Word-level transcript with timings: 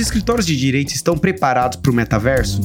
escritórios 0.00 0.46
de 0.46 0.56
direito 0.56 0.94
estão 0.94 1.16
preparados 1.16 1.78
para 1.78 1.90
o 1.90 1.94
metaverso? 1.94 2.60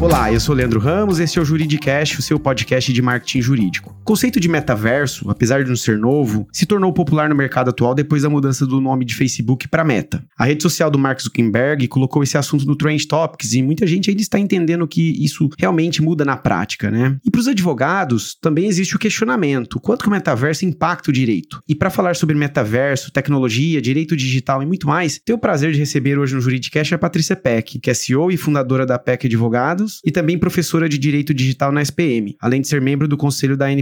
Olá, 0.00 0.30
eu 0.30 0.38
sou 0.38 0.54
Leandro 0.54 0.78
Ramos, 0.78 1.18
esse 1.18 1.38
é 1.38 1.42
o 1.42 1.44
Juridicast, 1.46 2.18
o 2.18 2.22
seu 2.22 2.38
podcast 2.38 2.92
de 2.92 3.00
marketing 3.00 3.40
jurídico. 3.40 3.96
O 4.04 4.12
conceito 4.14 4.38
de 4.38 4.50
metaverso, 4.50 5.30
apesar 5.30 5.64
de 5.64 5.70
não 5.70 5.76
ser 5.76 5.96
novo, 5.96 6.46
se 6.52 6.66
tornou 6.66 6.92
popular 6.92 7.26
no 7.26 7.34
mercado 7.34 7.70
atual 7.70 7.94
depois 7.94 8.20
da 8.20 8.28
mudança 8.28 8.66
do 8.66 8.78
nome 8.78 9.02
de 9.02 9.14
Facebook 9.14 9.66
para 9.66 9.82
Meta. 9.82 10.22
A 10.36 10.44
rede 10.44 10.62
social 10.62 10.90
do 10.90 10.98
Mark 10.98 11.22
Zuckerberg 11.22 11.88
colocou 11.88 12.22
esse 12.22 12.36
assunto 12.36 12.66
no 12.66 12.76
Trend 12.76 13.06
Topics 13.06 13.54
e 13.54 13.62
muita 13.62 13.86
gente 13.86 14.10
ainda 14.10 14.20
está 14.20 14.38
entendendo 14.38 14.86
que 14.86 15.24
isso 15.24 15.48
realmente 15.58 16.02
muda 16.02 16.22
na 16.22 16.36
prática, 16.36 16.90
né? 16.90 17.16
E 17.24 17.30
para 17.30 17.40
os 17.40 17.48
advogados, 17.48 18.36
também 18.42 18.66
existe 18.66 18.94
o 18.94 18.98
questionamento: 18.98 19.80
quanto 19.80 20.02
que 20.02 20.08
o 20.08 20.12
metaverso 20.12 20.66
impacta 20.66 21.08
o 21.08 21.12
direito? 21.12 21.62
E 21.66 21.74
para 21.74 21.88
falar 21.88 22.14
sobre 22.14 22.36
metaverso, 22.36 23.10
tecnologia, 23.10 23.80
direito 23.80 24.14
digital 24.14 24.62
e 24.62 24.66
muito 24.66 24.86
mais, 24.86 25.18
tenho 25.24 25.38
o 25.38 25.40
prazer 25.40 25.72
de 25.72 25.78
receber 25.78 26.18
hoje 26.18 26.34
no 26.34 26.42
Juridicast 26.42 26.94
a 26.94 26.98
Patrícia 26.98 27.36
Peck, 27.36 27.78
que 27.78 27.88
é 27.88 27.94
CEO 27.94 28.30
e 28.30 28.36
fundadora 28.36 28.84
da 28.84 28.98
Peck 28.98 29.26
Advogados 29.26 30.02
e 30.04 30.10
também 30.10 30.38
professora 30.38 30.90
de 30.90 30.98
Direito 30.98 31.32
Digital 31.32 31.72
na 31.72 31.80
SPM, 31.80 32.36
além 32.38 32.60
de 32.60 32.68
ser 32.68 32.82
membro 32.82 33.08
do 33.08 33.16
conselho 33.16 33.56
da 33.56 33.72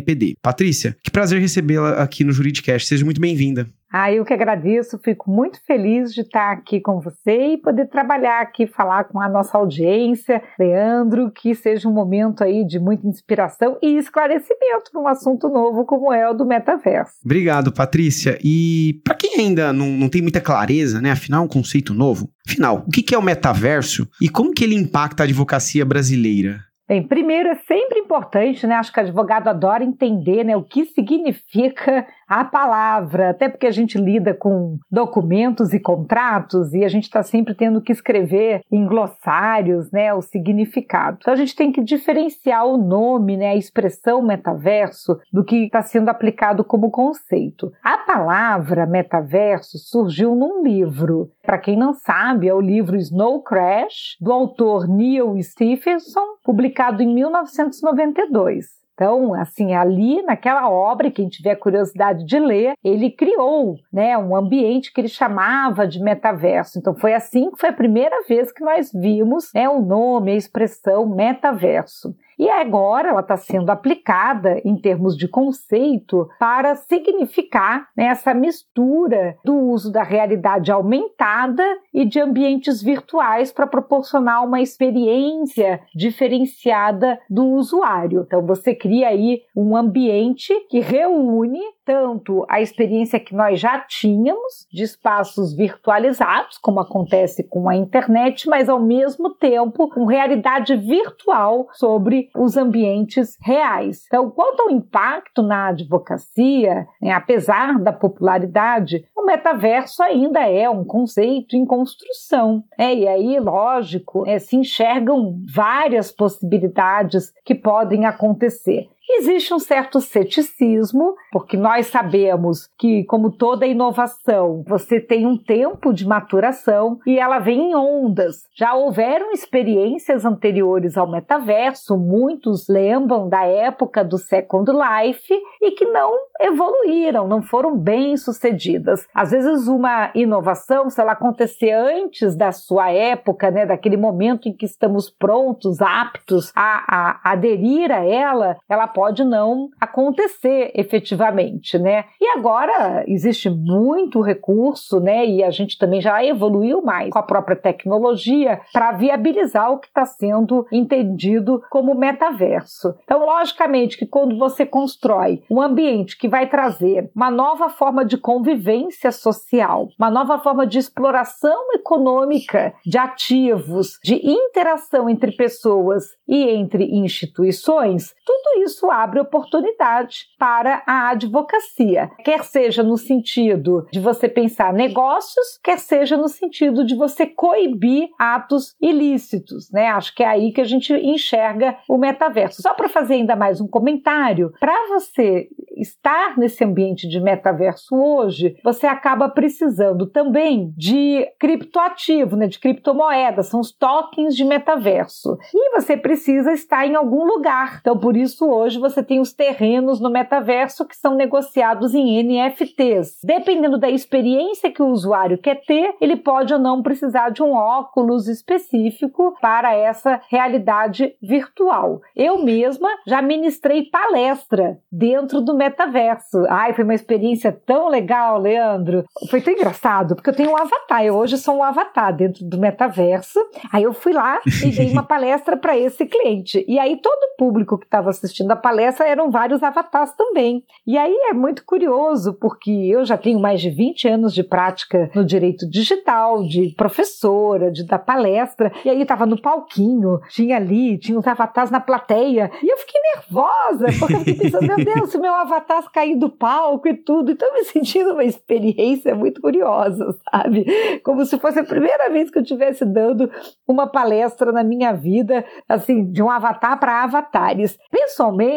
Patrícia, 0.40 0.96
que 1.02 1.10
prazer 1.10 1.40
recebê-la 1.40 2.02
aqui 2.02 2.24
no 2.24 2.32
Juridicast. 2.32 2.88
Seja 2.88 3.04
muito 3.04 3.20
bem-vinda. 3.20 3.66
Ah, 3.92 4.10
eu 4.10 4.24
que 4.24 4.32
agradeço, 4.32 4.98
fico 5.04 5.30
muito 5.30 5.60
feliz 5.66 6.14
de 6.14 6.22
estar 6.22 6.50
aqui 6.50 6.80
com 6.80 6.98
você 6.98 7.52
e 7.52 7.58
poder 7.58 7.90
trabalhar 7.90 8.40
aqui, 8.40 8.66
falar 8.66 9.04
com 9.04 9.20
a 9.20 9.28
nossa 9.28 9.58
audiência, 9.58 10.42
Leandro, 10.58 11.30
que 11.30 11.54
seja 11.54 11.86
um 11.86 11.92
momento 11.92 12.42
aí 12.42 12.66
de 12.66 12.78
muita 12.78 13.06
inspiração 13.06 13.76
e 13.82 13.98
esclarecimento 13.98 14.90
num 14.94 15.06
assunto 15.06 15.46
novo 15.50 15.84
como 15.84 16.10
é 16.10 16.26
o 16.26 16.32
do 16.32 16.46
metaverso. 16.46 17.16
Obrigado, 17.22 17.70
Patrícia. 17.70 18.38
E 18.42 18.98
para 19.04 19.14
quem 19.14 19.40
ainda 19.40 19.74
não, 19.74 19.88
não 19.88 20.08
tem 20.08 20.22
muita 20.22 20.40
clareza, 20.40 20.98
né, 20.98 21.10
afinal 21.10 21.44
um 21.44 21.48
conceito 21.48 21.92
novo, 21.92 22.30
afinal, 22.48 22.86
o 22.86 22.90
que 22.90 23.14
é 23.14 23.18
o 23.18 23.22
metaverso 23.22 24.08
e 24.22 24.28
como 24.30 24.54
que 24.54 24.64
ele 24.64 24.74
impacta 24.74 25.22
a 25.22 25.26
advocacia 25.26 25.84
brasileira? 25.84 26.71
Bem, 26.92 27.02
primeiro 27.02 27.48
é 27.48 27.54
sempre 27.54 28.00
importante, 28.00 28.66
né? 28.66 28.74
Acho 28.74 28.92
que 28.92 29.00
o 29.00 29.02
advogado 29.02 29.48
adora 29.48 29.82
entender 29.82 30.44
né, 30.44 30.54
o 30.54 30.62
que 30.62 30.84
significa 30.84 32.06
a 32.40 32.44
palavra, 32.44 33.28
até 33.28 33.46
porque 33.46 33.66
a 33.66 33.70
gente 33.70 33.98
lida 33.98 34.32
com 34.32 34.78
documentos 34.90 35.74
e 35.74 35.78
contratos 35.78 36.72
e 36.72 36.82
a 36.82 36.88
gente 36.88 37.04
está 37.04 37.22
sempre 37.22 37.54
tendo 37.54 37.82
que 37.82 37.92
escrever 37.92 38.62
em 38.70 38.86
glossários 38.86 39.90
né, 39.92 40.14
o 40.14 40.22
significado. 40.22 41.18
Então 41.20 41.34
a 41.34 41.36
gente 41.36 41.54
tem 41.54 41.70
que 41.70 41.82
diferenciar 41.82 42.66
o 42.66 42.78
nome, 42.78 43.36
né, 43.36 43.48
a 43.48 43.56
expressão 43.56 44.22
metaverso, 44.22 45.18
do 45.30 45.44
que 45.44 45.66
está 45.66 45.82
sendo 45.82 46.08
aplicado 46.08 46.64
como 46.64 46.90
conceito. 46.90 47.70
A 47.84 47.98
palavra 47.98 48.86
metaverso 48.86 49.76
surgiu 49.76 50.34
num 50.34 50.62
livro. 50.62 51.30
Para 51.42 51.58
quem 51.58 51.76
não 51.76 51.92
sabe, 51.92 52.48
é 52.48 52.54
o 52.54 52.60
livro 52.60 52.96
Snow 52.96 53.42
Crash, 53.42 54.16
do 54.18 54.32
autor 54.32 54.88
Neil 54.88 55.36
Stephenson, 55.42 56.36
publicado 56.42 57.02
em 57.02 57.14
1992. 57.14 58.81
Então, 59.02 59.34
assim, 59.34 59.74
ali 59.74 60.22
naquela 60.22 60.70
obra, 60.70 61.10
quem 61.10 61.28
tiver 61.28 61.56
curiosidade 61.56 62.24
de 62.24 62.38
ler, 62.38 62.74
ele 62.84 63.10
criou 63.10 63.76
né, 63.92 64.16
um 64.16 64.36
ambiente 64.36 64.92
que 64.92 65.00
ele 65.00 65.08
chamava 65.08 65.88
de 65.88 66.00
metaverso. 66.00 66.78
Então, 66.78 66.94
foi 66.94 67.12
assim 67.12 67.50
que 67.50 67.58
foi 67.58 67.70
a 67.70 67.72
primeira 67.72 68.22
vez 68.28 68.52
que 68.52 68.62
nós 68.62 68.92
vimos 68.92 69.50
né, 69.52 69.68
o 69.68 69.82
nome, 69.82 70.30
a 70.30 70.36
expressão 70.36 71.04
metaverso. 71.04 72.14
E 72.42 72.50
agora 72.50 73.10
ela 73.10 73.20
está 73.20 73.36
sendo 73.36 73.70
aplicada 73.70 74.60
em 74.64 74.74
termos 74.74 75.16
de 75.16 75.28
conceito 75.28 76.28
para 76.40 76.74
significar 76.74 77.86
né, 77.96 78.06
essa 78.06 78.34
mistura 78.34 79.36
do 79.44 79.56
uso 79.56 79.92
da 79.92 80.02
realidade 80.02 80.72
aumentada 80.72 81.62
e 81.94 82.04
de 82.04 82.18
ambientes 82.18 82.82
virtuais 82.82 83.52
para 83.52 83.64
proporcionar 83.64 84.44
uma 84.44 84.60
experiência 84.60 85.82
diferenciada 85.94 87.16
do 87.30 87.44
usuário. 87.44 88.24
Então 88.26 88.44
você 88.44 88.74
cria 88.74 89.06
aí 89.06 89.42
um 89.54 89.76
ambiente 89.76 90.52
que 90.68 90.80
reúne 90.80 91.60
tanto 91.84 92.44
a 92.48 92.60
experiência 92.60 93.18
que 93.18 93.34
nós 93.34 93.58
já 93.60 93.80
tínhamos 93.80 94.66
de 94.72 94.82
espaços 94.82 95.54
virtualizados, 95.54 96.58
como 96.58 96.80
acontece 96.80 97.42
com 97.44 97.68
a 97.68 97.76
internet, 97.76 98.48
mas 98.48 98.68
ao 98.68 98.80
mesmo 98.80 99.30
tempo 99.30 99.88
com 99.88 100.04
realidade 100.04 100.76
virtual 100.76 101.68
sobre 101.72 102.30
os 102.36 102.56
ambientes 102.56 103.36
reais. 103.40 104.04
Então, 104.06 104.30
quanto 104.30 104.62
ao 104.62 104.70
impacto 104.70 105.42
na 105.42 105.68
advocacia, 105.68 106.86
né, 107.00 107.12
apesar 107.12 107.78
da 107.78 107.92
popularidade, 107.92 109.04
o 109.16 109.24
metaverso 109.24 110.02
ainda 110.02 110.40
é 110.40 110.68
um 110.68 110.84
conceito 110.84 111.56
em 111.56 111.64
construção. 111.64 112.64
É, 112.78 112.94
e 112.94 113.06
aí, 113.06 113.38
lógico, 113.38 114.26
é, 114.26 114.38
se 114.38 114.56
enxergam 114.56 115.38
várias 115.52 116.10
possibilidades 116.10 117.32
que 117.44 117.54
podem 117.54 118.04
acontecer. 118.04 118.88
Existe 119.14 119.52
um 119.52 119.58
certo 119.58 120.00
ceticismo, 120.00 121.14
porque 121.30 121.54
nós 121.54 121.88
sabemos 121.88 122.66
que, 122.78 123.04
como 123.04 123.30
toda 123.30 123.66
inovação, 123.66 124.64
você 124.66 124.98
tem 124.98 125.26
um 125.26 125.36
tempo 125.36 125.92
de 125.92 126.06
maturação 126.06 126.98
e 127.06 127.18
ela 127.18 127.38
vem 127.38 127.70
em 127.70 127.74
ondas. 127.74 128.44
Já 128.56 128.74
houveram 128.74 129.30
experiências 129.32 130.24
anteriores 130.24 130.96
ao 130.96 131.10
metaverso, 131.10 131.96
muitos 131.96 132.66
lembram 132.68 133.28
da 133.28 133.44
época 133.44 134.02
do 134.02 134.16
Second 134.16 134.72
Life 134.72 135.32
e 135.60 135.72
que 135.72 135.84
não 135.84 136.18
evoluíram, 136.40 137.28
não 137.28 137.42
foram 137.42 137.76
bem 137.76 138.16
sucedidas. 138.16 139.06
Às 139.14 139.30
vezes, 139.30 139.68
uma 139.68 140.10
inovação, 140.14 140.88
se 140.88 141.00
ela 141.00 141.12
acontecer 141.12 141.70
antes 141.72 142.34
da 142.34 142.50
sua 142.50 142.90
época, 142.90 143.50
né, 143.50 143.66
daquele 143.66 143.96
momento 143.96 144.48
em 144.48 144.52
que 144.52 144.64
estamos 144.64 145.10
prontos, 145.10 145.80
aptos 145.82 146.50
a, 146.56 147.20
a 147.22 147.32
aderir 147.32 147.92
a 147.92 148.04
ela, 148.04 148.56
ela 148.68 148.86
pode 148.86 149.01
não 149.24 149.68
acontecer 149.80 150.70
efetivamente, 150.74 151.78
né? 151.78 152.04
E 152.20 152.26
agora 152.28 153.04
existe 153.06 153.50
muito 153.50 154.20
recurso, 154.20 155.00
né? 155.00 155.26
E 155.26 155.42
a 155.42 155.50
gente 155.50 155.78
também 155.78 156.00
já 156.00 156.24
evoluiu 156.24 156.82
mais 156.82 157.10
com 157.10 157.18
a 157.18 157.22
própria 157.22 157.56
tecnologia 157.56 158.60
para 158.72 158.92
viabilizar 158.92 159.72
o 159.72 159.78
que 159.78 159.88
está 159.88 160.04
sendo 160.04 160.66
entendido 160.70 161.62
como 161.70 161.94
metaverso. 161.94 162.94
Então, 163.04 163.24
logicamente 163.24 163.96
que 163.96 164.06
quando 164.06 164.38
você 164.38 164.64
constrói 164.64 165.42
um 165.50 165.60
ambiente 165.60 166.18
que 166.18 166.28
vai 166.28 166.48
trazer 166.48 167.10
uma 167.14 167.30
nova 167.30 167.68
forma 167.68 168.04
de 168.04 168.16
convivência 168.16 169.10
social, 169.10 169.88
uma 169.98 170.10
nova 170.10 170.38
forma 170.38 170.66
de 170.66 170.78
exploração 170.78 171.72
econômica 171.74 172.74
de 172.84 172.98
ativos, 172.98 173.98
de 174.02 174.14
interação 174.14 175.08
entre 175.08 175.32
pessoas 175.32 176.04
e 176.26 176.48
entre 176.50 176.84
instituições, 176.84 178.14
tudo 178.24 178.62
isso 178.64 178.81
abre 178.90 179.20
oportunidade 179.20 180.26
para 180.38 180.82
a 180.86 181.10
advocacia, 181.10 182.10
quer 182.24 182.44
seja 182.44 182.82
no 182.82 182.96
sentido 182.96 183.86
de 183.92 184.00
você 184.00 184.28
pensar 184.28 184.72
negócios, 184.72 185.58
quer 185.62 185.78
seja 185.78 186.16
no 186.16 186.28
sentido 186.28 186.84
de 186.84 186.94
você 186.94 187.26
coibir 187.26 188.08
atos 188.18 188.74
ilícitos, 188.80 189.70
né? 189.70 189.88
Acho 189.88 190.14
que 190.14 190.22
é 190.22 190.26
aí 190.26 190.52
que 190.52 190.60
a 190.60 190.64
gente 190.64 190.92
enxerga 190.92 191.76
o 191.88 191.96
metaverso. 191.96 192.62
Só 192.62 192.74
para 192.74 192.88
fazer 192.88 193.14
ainda 193.14 193.36
mais 193.36 193.60
um 193.60 193.68
comentário, 193.68 194.52
para 194.58 194.88
você 194.88 195.48
estar 195.76 196.38
nesse 196.38 196.64
ambiente 196.64 197.08
de 197.08 197.20
metaverso 197.20 197.94
hoje, 197.94 198.56
você 198.62 198.86
acaba 198.86 199.28
precisando 199.28 200.06
também 200.06 200.72
de 200.76 201.26
criptoativo, 201.38 202.36
né, 202.36 202.46
de 202.46 202.58
criptomoedas, 202.58 203.46
são 203.46 203.60
os 203.60 203.72
tokens 203.72 204.36
de 204.36 204.44
metaverso. 204.44 205.38
E 205.54 205.80
você 205.80 205.96
precisa 205.96 206.52
estar 206.52 206.86
em 206.86 206.94
algum 206.94 207.24
lugar. 207.24 207.78
Então, 207.80 207.98
por 207.98 208.16
isso 208.16 208.48
hoje 208.48 208.71
você 208.78 209.02
tem 209.02 209.20
os 209.20 209.32
terrenos 209.32 210.00
no 210.00 210.10
metaverso 210.10 210.86
que 210.86 210.96
são 210.96 211.14
negociados 211.14 211.94
em 211.94 212.22
NFTs. 212.22 213.18
Dependendo 213.24 213.78
da 213.78 213.90
experiência 213.90 214.70
que 214.70 214.82
o 214.82 214.88
usuário 214.88 215.38
quer 215.38 215.62
ter, 215.64 215.94
ele 216.00 216.16
pode 216.16 216.52
ou 216.52 216.60
não 216.60 216.82
precisar 216.82 217.30
de 217.30 217.42
um 217.42 217.52
óculos 217.52 218.28
específico 218.28 219.34
para 219.40 219.74
essa 219.74 220.20
realidade 220.28 221.14
virtual. 221.20 222.00
Eu 222.14 222.42
mesma 222.42 222.88
já 223.06 223.22
ministrei 223.22 223.82
palestra 223.84 224.78
dentro 224.90 225.40
do 225.40 225.54
metaverso. 225.54 226.44
Ai, 226.48 226.72
foi 226.72 226.84
uma 226.84 226.94
experiência 226.94 227.52
tão 227.52 227.88
legal, 227.88 228.38
Leandro. 228.38 229.04
Foi 229.30 229.40
tão 229.40 229.52
engraçado, 229.52 230.14
porque 230.14 230.30
eu 230.30 230.36
tenho 230.36 230.50
um 230.50 230.56
avatar. 230.56 231.04
Eu 231.04 231.16
hoje 231.16 231.38
sou 231.38 231.56
um 231.56 231.62
avatar 231.62 232.14
dentro 232.14 232.44
do 232.44 232.58
metaverso. 232.58 233.38
Aí 233.72 233.82
eu 233.82 233.92
fui 233.92 234.12
lá 234.12 234.40
e 234.64 234.70
dei 234.70 234.90
uma 234.90 235.02
palestra 235.02 235.56
para 235.56 235.76
esse 235.76 236.06
cliente. 236.06 236.64
E 236.68 236.78
aí 236.78 236.96
todo 236.96 237.22
o 237.22 237.36
público 237.36 237.78
que 237.78 237.86
estava 237.86 238.10
assistindo 238.10 238.50
a 238.50 238.56
palestra 238.62 239.06
eram 239.06 239.30
vários 239.30 239.62
avatares 239.62 240.14
também. 240.14 240.64
E 240.86 240.96
aí 240.96 241.14
é 241.30 241.34
muito 241.34 241.64
curioso, 241.64 242.34
porque 242.34 242.70
eu 242.70 243.04
já 243.04 243.18
tenho 243.18 243.38
mais 243.38 243.60
de 243.60 243.68
20 243.68 244.08
anos 244.08 244.32
de 244.32 244.42
prática 244.42 245.10
no 245.14 245.24
direito 245.24 245.68
digital, 245.68 246.42
de 246.44 246.74
professora, 246.76 247.70
de 247.70 247.84
dar 247.84 247.98
palestra. 247.98 248.72
E 248.84 248.88
aí 248.88 249.02
estava 249.02 249.26
no 249.26 249.40
palquinho, 249.40 250.20
tinha 250.30 250.56
ali, 250.56 250.98
tinha 250.98 251.18
os 251.18 251.26
avatares 251.26 251.70
na 251.70 251.80
plateia. 251.80 252.50
E 252.62 252.72
eu 252.72 252.78
fiquei 252.78 253.00
nervosa, 253.14 253.86
porque 253.98 254.14
eu 254.14 254.18
fiquei 254.20 254.34
pensando, 254.34 254.66
meu 254.66 254.76
Deus, 254.76 255.10
se 255.10 255.18
meu 255.18 255.34
avatar 255.34 255.82
cair 255.90 256.16
do 256.16 256.30
palco 256.30 256.88
e 256.88 256.94
tudo. 256.94 257.32
Então, 257.32 257.52
me 257.52 257.64
sentindo 257.64 258.12
uma 258.12 258.24
experiência 258.24 259.14
muito 259.14 259.40
curiosa, 259.40 260.14
sabe? 260.30 260.66
Como 261.02 261.24
se 261.24 261.38
fosse 261.38 261.58
a 261.58 261.64
primeira 261.64 262.10
vez 262.10 262.30
que 262.30 262.38
eu 262.38 262.42
estivesse 262.42 262.84
dando 262.84 263.30
uma 263.66 263.86
palestra 263.86 264.52
na 264.52 264.62
minha 264.62 264.92
vida, 264.92 265.44
assim, 265.68 266.10
de 266.10 266.22
um 266.22 266.30
avatar 266.30 266.78
para 266.78 267.02
avatares. 267.02 267.78
Pessoalmente, 267.90 268.51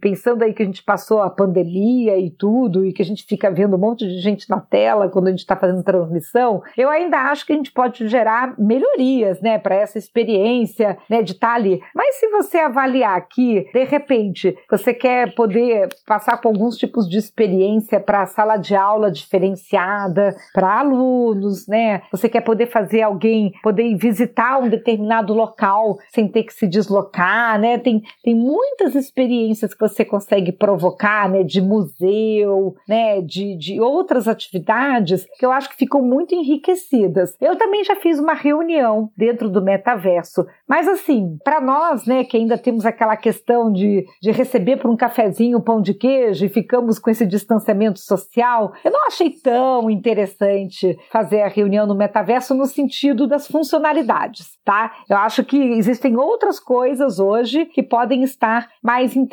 pensando 0.00 0.42
aí 0.42 0.52
que 0.52 0.62
a 0.62 0.66
gente 0.66 0.82
passou 0.82 1.22
a 1.22 1.30
pandemia 1.30 2.18
e 2.18 2.30
tudo, 2.30 2.84
e 2.84 2.92
que 2.92 3.02
a 3.02 3.04
gente 3.04 3.24
fica 3.24 3.50
vendo 3.50 3.76
um 3.76 3.78
monte 3.78 4.06
de 4.06 4.20
gente 4.20 4.48
na 4.48 4.60
tela 4.60 5.08
quando 5.08 5.28
a 5.28 5.30
gente 5.30 5.40
está 5.40 5.56
fazendo 5.56 5.82
transmissão, 5.82 6.62
eu 6.76 6.88
ainda 6.88 7.18
acho 7.30 7.46
que 7.46 7.52
a 7.52 7.56
gente 7.56 7.72
pode 7.72 8.06
gerar 8.08 8.54
melhorias, 8.58 9.40
né, 9.40 9.58
para 9.58 9.74
essa 9.74 9.98
experiência, 9.98 10.98
né, 11.08 11.22
de 11.22 11.32
estar 11.32 11.48
tá 11.48 11.54
ali. 11.54 11.80
Mas 11.94 12.16
se 12.16 12.28
você 12.28 12.58
avaliar 12.58 13.20
que, 13.28 13.66
de 13.72 13.84
repente, 13.84 14.56
você 14.70 14.92
quer 14.92 15.34
poder 15.34 15.88
passar 16.06 16.40
por 16.40 16.48
alguns 16.48 16.76
tipos 16.76 17.08
de 17.08 17.18
experiência 17.18 18.00
para 18.00 18.26
sala 18.26 18.56
de 18.56 18.74
aula 18.74 19.10
diferenciada, 19.10 20.34
para 20.52 20.80
alunos, 20.80 21.66
né, 21.66 22.02
você 22.10 22.28
quer 22.28 22.42
poder 22.42 22.66
fazer 22.66 23.02
alguém 23.02 23.52
poder 23.62 23.94
visitar 23.96 24.58
um 24.58 24.68
determinado 24.68 25.34
local 25.34 25.98
sem 26.10 26.28
ter 26.28 26.44
que 26.44 26.52
se 26.52 26.66
deslocar, 26.66 27.58
né, 27.58 27.78
tem, 27.78 28.02
tem 28.22 28.34
muitas 28.34 28.94
experiências 28.94 29.39
que 29.48 29.80
você 29.80 30.04
consegue 30.04 30.52
provocar, 30.52 31.28
né, 31.28 31.42
de 31.42 31.60
museu, 31.60 32.74
né, 32.88 33.20
de, 33.20 33.56
de 33.56 33.80
outras 33.80 34.28
atividades 34.28 35.26
que 35.38 35.44
eu 35.44 35.52
acho 35.52 35.68
que 35.70 35.76
ficam 35.76 36.02
muito 36.02 36.34
enriquecidas. 36.34 37.34
Eu 37.40 37.56
também 37.56 37.84
já 37.84 37.96
fiz 37.96 38.18
uma 38.18 38.34
reunião 38.34 39.10
dentro 39.16 39.48
do 39.48 39.62
metaverso, 39.62 40.46
mas 40.68 40.88
assim, 40.88 41.38
para 41.44 41.60
nós, 41.60 42.06
né, 42.06 42.24
que 42.24 42.36
ainda 42.36 42.58
temos 42.58 42.84
aquela 42.84 43.16
questão 43.16 43.72
de, 43.72 44.04
de 44.20 44.30
receber 44.30 44.76
por 44.76 44.90
um 44.90 44.96
cafezinho 44.96 45.58
um 45.58 45.60
pão 45.60 45.80
de 45.80 45.94
queijo 45.94 46.44
e 46.44 46.48
ficamos 46.48 46.98
com 46.98 47.10
esse 47.10 47.26
distanciamento 47.26 48.00
social, 48.00 48.72
eu 48.84 48.90
não 48.90 49.06
achei 49.06 49.30
tão 49.30 49.90
interessante 49.90 50.98
fazer 51.10 51.42
a 51.42 51.48
reunião 51.48 51.86
no 51.86 51.94
metaverso 51.94 52.54
no 52.54 52.66
sentido 52.66 53.26
das 53.26 53.46
funcionalidades, 53.46 54.58
tá? 54.64 54.92
Eu 55.08 55.16
acho 55.16 55.44
que 55.44 55.56
existem 55.56 56.16
outras 56.16 56.58
coisas 56.58 57.18
hoje 57.18 57.66
que 57.66 57.82
podem 57.82 58.22
estar 58.22 58.68
mais 58.82 59.16
interessantes. 59.16 59.29